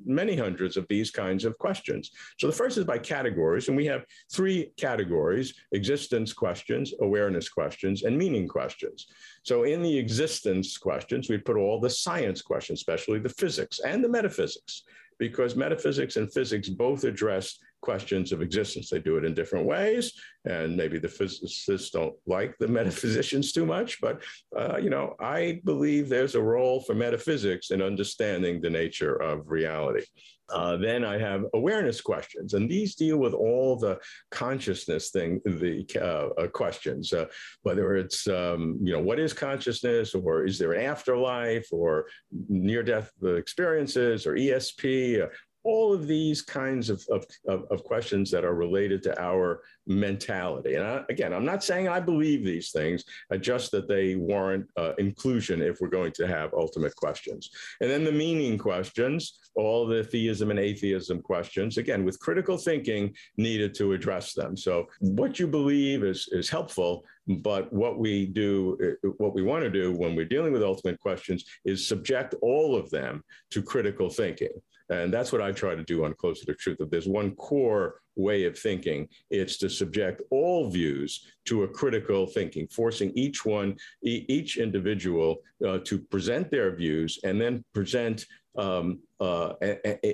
many 0.07 0.37
hundreds 0.37 0.77
of 0.77 0.87
these 0.89 1.11
kinds 1.11 1.45
of 1.45 1.59
questions. 1.59 2.11
So 2.39 2.47
the 2.47 2.53
first 2.53 2.79
is 2.79 2.85
by 2.85 2.99
categories. 2.99 3.69
And 3.69 3.77
we 3.77 3.87
have 3.87 4.05
three 4.33 4.73
categories 4.79 5.55
existence 5.73 6.33
questions, 6.33 6.95
awareness 7.01 7.49
questions, 7.49 8.05
and 8.05 8.17
meaning 8.17 8.49
questions. 8.49 9.07
So 9.43 9.65
in 9.65 9.83
the 9.83 9.99
existence 9.99 10.79
questions, 10.79 11.29
we 11.29 11.39
put 11.39 11.57
all 11.57 11.79
the 11.79 11.91
science 11.91 12.41
questions, 12.41 12.81
especially 12.81 13.19
the 13.19 13.29
physics 13.29 13.81
and 13.81 14.03
the 14.03 14.09
metaphysics 14.09 14.85
because 15.21 15.55
metaphysics 15.55 16.17
and 16.17 16.33
physics 16.33 16.69
both 16.69 17.05
address 17.05 17.59
questions 17.81 18.33
of 18.33 18.43
existence. 18.43 18.91
They 18.91 19.01
do 19.01 19.17
it 19.17 19.25
in 19.25 19.35
different 19.35 19.67
ways, 19.67 20.13
and 20.45 20.77
maybe 20.77 20.99
the 20.99 21.09
physicists 21.09 21.91
don't 21.91 22.15
like 22.27 22.57
the 22.59 22.69
metaphysicians 22.79 23.53
too 23.53 23.67
much. 23.67 24.01
But 24.01 24.23
uh, 24.57 24.79
you 24.79 24.91
know, 24.91 25.15
I 25.21 25.61
believe 25.65 26.09
there's 26.09 26.35
a 26.35 26.43
role 26.43 26.81
for 26.81 26.95
metaphysics 26.95 27.71
in 27.71 27.83
understanding 27.83 28.61
the 28.61 28.71
nature 28.71 29.17
of 29.17 29.51
reality. 29.51 30.05
Uh, 30.53 30.77
then 30.77 31.05
I 31.05 31.19
have 31.19 31.45
awareness 31.55 32.01
questions, 32.01 32.55
and 32.55 32.69
these 32.69 32.95
deal 32.95 33.19
with 33.19 33.35
all 33.35 33.77
the 33.77 33.99
consciousness 34.31 35.11
thing, 35.11 35.41
the 35.45 35.87
uh, 35.97 36.41
uh, 36.41 36.49
questions, 36.49 37.13
uh, 37.13 37.27
whether 37.63 37.95
it's 37.97 38.27
um, 38.27 38.79
you 38.83 38.93
know 38.93 39.01
what 39.01 39.21
is 39.21 39.33
consciousness, 39.33 40.15
or 40.15 40.45
is 40.45 40.59
there 40.59 40.73
an 40.73 40.85
afterlife, 40.85 41.69
or 41.71 42.07
near-death 42.49 43.13
experiences, 43.23 44.27
or 44.27 44.35
ESP, 44.35 45.29
all 45.63 45.93
of 45.93 46.07
these 46.07 46.43
kinds 46.43 46.89
of, 46.91 47.05
of, 47.11 47.25
of, 47.71 47.85
questions 47.85 48.31
that 48.31 48.45
are 48.45 48.55
related 48.55 49.03
to 49.03 49.23
our 49.23 49.63
mentality. 49.91 50.77
And 50.77 50.87
I, 50.87 51.03
again, 51.09 51.33
I'm 51.33 51.45
not 51.45 51.65
saying 51.65 51.89
I 51.89 52.01
believe 52.01 52.45
these 52.45 52.71
things, 52.71 53.05
just 53.41 53.73
that 53.73 53.89
they 53.89 54.15
warrant 54.15 54.67
uh, 54.77 54.93
inclusion 54.99 55.61
if 55.61 55.81
we're 55.81 55.89
going 55.89 56.13
to 56.13 56.27
have 56.27 56.55
ultimate 56.55 56.95
questions. 56.95 57.51
And 57.81 57.91
then 57.91 58.05
the 58.05 58.13
meaning 58.13 58.57
questions, 58.57 59.41
all 59.57 59.87
the 59.87 60.05
theism 60.05 60.51
and 60.51 60.61
atheism 60.61 61.21
questions, 61.21 61.77
again, 61.77 62.05
with 62.05 62.21
critical 62.21 62.57
thinking 62.57 63.15
needed 63.37 63.75
to 63.75 63.93
address 63.93 64.33
them. 64.33 64.57
So 64.57 64.87
what 65.01 65.41
you 65.41 65.49
believe 65.49 66.05
is, 66.05 66.29
is 66.31 66.49
helpful, 66.49 67.05
but 67.27 67.73
what 67.73 67.99
we 67.99 68.27
do, 68.27 68.79
uh, 69.05 69.09
what 69.19 69.35
we 69.35 69.43
want 69.43 69.65
to 69.65 69.71
do 69.71 69.93
when 69.93 70.15
we're 70.15 70.25
dealing 70.25 70.53
with 70.53 70.63
ultimate 70.63 71.01
questions 71.01 71.45
is 71.65 71.89
subject 71.89 72.35
all 72.43 72.77
of 72.77 72.91
them 72.91 73.25
to 73.51 73.61
critical 73.61 74.09
thinking. 74.09 74.53
And 74.89 75.15
that's 75.15 75.31
what 75.31 75.41
I 75.41 75.53
try 75.53 75.77
to 75.77 75.85
do 75.85 76.05
on 76.05 76.15
Closer 76.15 76.45
to 76.47 76.55
Truth. 76.55 76.79
If 76.81 76.91
there's 76.91 77.07
one 77.07 77.37
core 77.37 78.01
way 78.21 78.45
of 78.45 78.59
thinking, 78.59 79.09
it's 79.31 79.57
to 79.59 79.69
subject 79.69 80.23
all 80.31 80.71
views 80.71 81.27
to 81.47 81.65
a 81.65 81.69
critical 81.69 82.27
thinking, 82.27 82.67
forcing 82.69 83.11
each 83.15 83.45
one, 83.45 83.77
each 84.03 84.57
individual 84.57 85.43
uh, 85.67 85.79
to 85.79 85.99
present 85.99 86.51
their 86.51 86.75
views 86.75 87.19
and 87.25 87.41
then 87.41 87.65
present 87.73 88.27
um, 88.57 88.99
uh, 89.21 89.55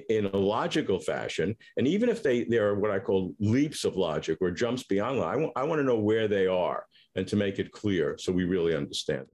in 0.09 0.27
a 0.27 0.37
logical 0.37 0.99
fashion. 0.99 1.57
And 1.77 1.87
even 1.87 2.09
if 2.09 2.23
they, 2.23 2.45
they 2.45 2.59
are 2.59 2.75
what 2.79 2.91
I 2.91 2.99
call 2.99 3.35
leaps 3.41 3.85
of 3.85 3.97
logic 3.97 4.39
or 4.41 4.51
jumps 4.51 4.83
beyond, 4.85 5.21
I, 5.21 5.33
w- 5.33 5.53
I 5.57 5.65
want 5.65 5.81
to 5.81 5.85
know 5.85 5.99
where 5.99 6.29
they 6.29 6.47
are 6.47 6.87
and 7.15 7.27
to 7.29 7.37
make 7.37 7.59
it 7.59 7.73
clear 7.73 8.17
so 8.19 8.33
we 8.33 8.45
really 8.45 8.77
understand. 8.77 9.27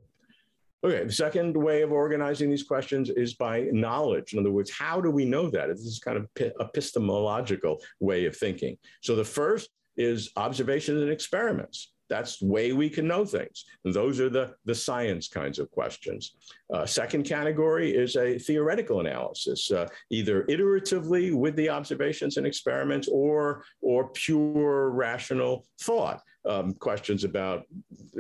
Okay, 0.85 1.05
the 1.05 1.13
second 1.13 1.57
way 1.57 1.83
of 1.83 1.93
organizing 1.93 2.51
these 2.51 2.65
questions 2.65 3.09
is 3.09 3.35
by 3.35 3.69
knowledge. 3.71 4.33
In 4.33 4.41
other 4.41 4.51
words, 4.51 4.71
how 4.71 5.01
do 5.01 5.13
we 5.13 5.25
know 5.25 5.49
that? 5.49 5.69
This 5.69 5.81
is 5.81 6.01
kind 6.01 6.19
of 6.19 6.27
epistemological 6.61 7.81
way 8.01 8.27
of 8.27 8.37
thinking. 8.37 8.77
So 9.01 9.15
the 9.15 9.25
first 9.25 9.71
is 9.97 10.31
observations 10.37 11.01
and 11.01 11.11
experiments. 11.11 11.93
That's 12.09 12.39
the 12.39 12.47
way 12.47 12.73
we 12.73 12.91
can 12.91 13.07
know 13.07 13.25
things. 13.25 13.65
And 13.85 13.95
those 13.95 14.19
are 14.19 14.29
the, 14.29 14.55
the 14.65 14.75
science 14.75 15.29
kinds 15.29 15.61
of 15.61 15.71
questions. 15.71 16.35
Uh, 16.75 16.85
second 16.85 17.23
category 17.23 17.95
is 17.95 18.17
a 18.17 18.39
theoretical 18.39 19.01
analysis, 19.01 19.71
uh, 19.71 19.87
either 20.11 20.43
iteratively 20.45 21.33
with 21.33 21.55
the 21.55 21.71
observations 21.71 22.39
and 22.39 22.47
experiments 22.47 23.09
or, 23.11 23.65
or 23.81 24.09
pure 24.09 24.91
rational 24.91 25.65
thought 25.81 26.21
um, 26.49 26.75
questions 26.75 27.25
about 27.25 27.65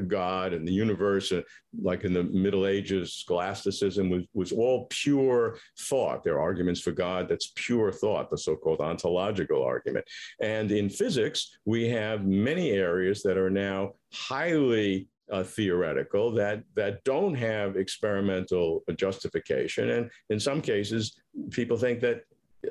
God 0.07 0.53
and 0.53 0.67
the 0.67 0.73
universe, 0.73 1.33
uh, 1.33 1.43
like 1.81 2.05
in 2.05 2.13
the 2.13 2.25
Middle 2.25 2.67
Ages, 2.67 3.15
scholasticism 3.15 4.11
was, 4.11 4.25
was 4.35 4.53
all 4.53 4.87
pure 4.91 5.59
thought. 5.81 6.23
There 6.23 6.35
are 6.35 6.41
arguments 6.41 6.81
for 6.81 6.93
God 6.93 7.29
that's 7.29 7.53
pure 7.57 7.93
thought, 7.93 8.31
the 8.31 8.39
so 8.39 8.57
called 8.57 8.81
ontological 8.81 9.63
argument. 9.63 10.05
And 10.41 10.71
in 10.71 10.89
physics, 10.89 11.59
we 11.65 11.89
have 11.89 12.25
many 12.25 12.71
areas 12.71 13.23
that 13.23 13.37
are 13.37 13.51
now 13.51 13.93
highly 14.13 15.09
uh, 15.31 15.43
theoretical 15.43 16.31
that 16.33 16.63
that 16.75 17.03
don't 17.05 17.35
have 17.35 17.77
experimental 17.77 18.83
justification, 18.97 19.91
and 19.91 20.11
in 20.29 20.39
some 20.39 20.61
cases, 20.61 21.17
people 21.51 21.79
think 21.79 22.01
that 22.01 22.23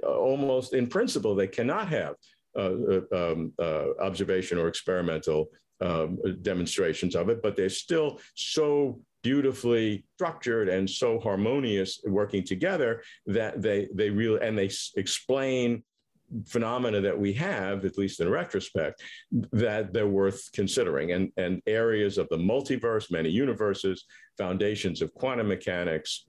uh, 0.04 0.08
almost 0.08 0.74
in 0.74 0.86
principle 0.88 1.34
they 1.34 1.48
cannot 1.48 1.88
have 1.88 2.16
um, 2.56 3.54
uh, 3.60 3.86
observation 4.00 4.58
or 4.58 4.68
experimental 4.68 5.50
um, 5.82 6.20
demonstrations 6.42 7.16
of 7.16 7.30
it, 7.30 7.42
but 7.42 7.56
they're 7.56 7.70
still 7.70 8.20
so 8.36 9.00
beautifully 9.24 10.04
structured 10.16 10.68
and 10.70 10.90
so 10.90 11.20
harmonious 11.20 12.02
working 12.06 12.44
together 12.44 13.04
that 13.28 13.62
they 13.62 13.88
they 13.94 14.10
really 14.10 14.42
and 14.42 14.58
they 14.58 14.70
explain 14.96 15.84
phenomena 16.46 17.02
that 17.02 17.18
we 17.18 17.34
have, 17.34 17.86
at 17.86 17.98
least 17.98 18.20
in 18.20 18.30
retrospect, 18.30 19.02
that 19.52 19.94
they're 19.94 20.08
worth 20.08 20.50
considering. 20.54 21.12
And, 21.12 21.32
and 21.38 21.62
areas 21.68 22.18
of 22.18 22.30
the 22.30 22.38
multiverse, 22.38 23.12
many 23.12 23.30
universes, 23.30 24.06
foundations 24.38 25.02
of 25.02 25.14
quantum 25.14 25.48
mechanics, 25.48 26.28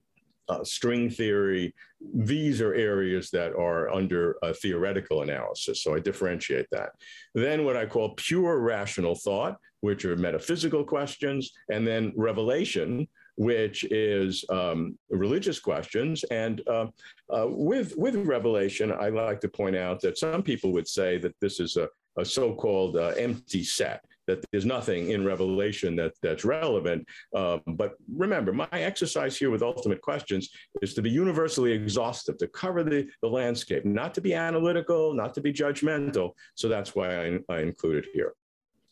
uh, 0.49 0.65
string 0.65 1.11
theory. 1.11 1.75
These 2.15 2.61
are 2.61 2.75
areas 2.75 3.31
that 3.31 3.53
are 3.55 3.91
under 3.91 4.37
a 4.43 4.53
theoretical 4.53 5.23
analysis. 5.23 5.83
So 5.83 5.95
I 5.95 6.01
differentiate 6.01 6.67
that. 6.73 6.91
Then 7.35 7.65
what 7.65 7.77
I 7.77 7.87
call 7.87 8.15
pure 8.17 8.59
rational 8.59 9.15
thought, 9.15 9.57
which 9.81 10.05
are 10.05 10.17
metaphysical 10.17 10.85
questions, 10.85 11.53
and 11.71 11.87
then 11.87 12.13
revelation, 12.17 13.09
which 13.37 13.85
is 13.85 14.45
um, 14.51 14.99
religious 15.11 15.59
questions. 15.59 16.25
And 16.25 16.61
uh, 16.67 16.87
uh, 17.31 17.47
with, 17.49 17.97
with 17.97 18.15
revelation, 18.17 18.93
I 18.93 19.09
like 19.09 19.41
to 19.41 19.49
point 19.49 19.77
out 19.77 20.01
that 20.01 20.19
some 20.19 20.43
people 20.43 20.73
would 20.73 20.89
say 20.89 21.19
that 21.19 21.35
this 21.41 21.59
is 21.59 21.77
a, 21.77 21.89
a 22.19 22.25
so 22.25 22.55
called 22.55 22.97
uh, 22.97 23.13
empty 23.17 23.65
set 23.65 24.05
that 24.27 24.45
there's 24.51 24.65
nothing 24.65 25.11
in 25.11 25.25
Revelation 25.25 25.97
that 25.97 26.13
that's 26.23 26.45
relevant. 26.45 27.07
Um, 27.35 27.63
but 27.67 27.95
remember, 28.15 28.53
my 28.53 28.69
exercise 28.73 29.37
here 29.37 29.51
with 29.51 29.63
Ultimate 29.63 30.01
Questions 30.01 30.51
is 30.81 30.95
to 30.95 31.03
be 31.03 31.11
universally 31.11 31.73
exhaustive, 31.73 32.39
to 32.39 32.49
cover 32.49 32.83
the, 32.85 33.09
the 33.23 33.29
landscape, 33.29 33.85
not 33.85 34.15
to 34.15 34.21
be 34.21 34.35
analytical, 34.35 35.15
not 35.15 35.35
to 35.35 35.41
be 35.41 35.53
judgmental. 35.53 36.33
So 36.55 36.69
that's 36.69 36.95
why 36.95 37.27
I, 37.27 37.39
I 37.49 37.61
included 37.61 38.07
here. 38.13 38.35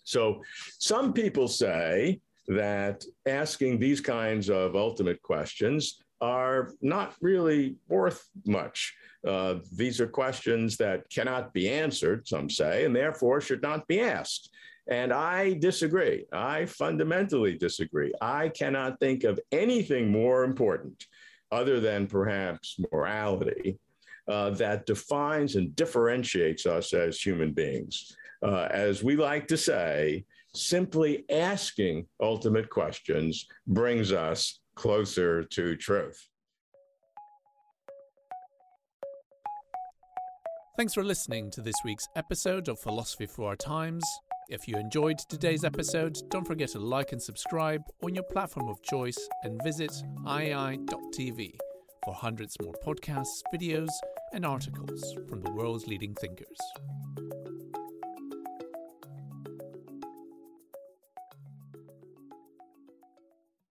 So 0.04 0.42
some 0.78 1.12
people 1.12 1.46
say 1.46 2.20
that 2.48 3.04
asking 3.26 3.78
these 3.78 4.00
kinds 4.00 4.50
of 4.50 4.74
ultimate 4.74 5.22
questions 5.22 6.02
are 6.20 6.72
not 6.82 7.14
really 7.20 7.76
worth 7.88 8.28
much. 8.46 8.94
Uh, 9.26 9.56
these 9.76 10.00
are 10.00 10.06
questions 10.06 10.76
that 10.76 11.08
cannot 11.10 11.52
be 11.52 11.68
answered, 11.68 12.26
some 12.26 12.50
say, 12.50 12.84
and 12.84 12.94
therefore 12.94 13.40
should 13.40 13.62
not 13.62 13.86
be 13.86 14.00
asked. 14.00 14.50
And 14.90 15.12
I 15.12 15.54
disagree. 15.54 16.26
I 16.32 16.66
fundamentally 16.66 17.56
disagree. 17.56 18.12
I 18.20 18.48
cannot 18.48 18.98
think 18.98 19.22
of 19.22 19.38
anything 19.52 20.10
more 20.10 20.42
important 20.42 21.06
other 21.52 21.78
than 21.78 22.08
perhaps 22.08 22.76
morality 22.92 23.78
uh, 24.28 24.50
that 24.50 24.86
defines 24.86 25.56
and 25.56 25.74
differentiates 25.76 26.66
us 26.66 26.92
as 26.92 27.20
human 27.20 27.52
beings. 27.52 28.16
Uh, 28.42 28.68
as 28.70 29.02
we 29.02 29.16
like 29.16 29.46
to 29.48 29.56
say, 29.56 30.24
simply 30.54 31.24
asking 31.30 32.06
ultimate 32.20 32.68
questions 32.68 33.46
brings 33.68 34.12
us 34.12 34.60
closer 34.74 35.44
to 35.44 35.76
truth. 35.76 36.29
Thanks 40.80 40.94
for 40.94 41.04
listening 41.04 41.50
to 41.50 41.60
this 41.60 41.74
week's 41.84 42.08
episode 42.16 42.68
of 42.68 42.80
Philosophy 42.80 43.26
for 43.26 43.48
Our 43.48 43.54
Times. 43.54 44.02
If 44.48 44.66
you 44.66 44.76
enjoyed 44.78 45.18
today's 45.18 45.62
episode, 45.62 46.16
don't 46.30 46.46
forget 46.46 46.70
to 46.70 46.78
like 46.78 47.12
and 47.12 47.20
subscribe 47.20 47.82
on 48.02 48.14
your 48.14 48.24
platform 48.24 48.66
of 48.66 48.82
choice 48.82 49.18
and 49.42 49.60
visit 49.62 49.92
iai.tv 50.24 51.58
for 52.02 52.14
hundreds 52.14 52.56
more 52.62 52.72
podcasts, 52.82 53.42
videos, 53.54 53.90
and 54.32 54.46
articles 54.46 55.04
from 55.28 55.42
the 55.42 55.52
world's 55.52 55.86
leading 55.86 56.14
thinkers. 56.14 56.56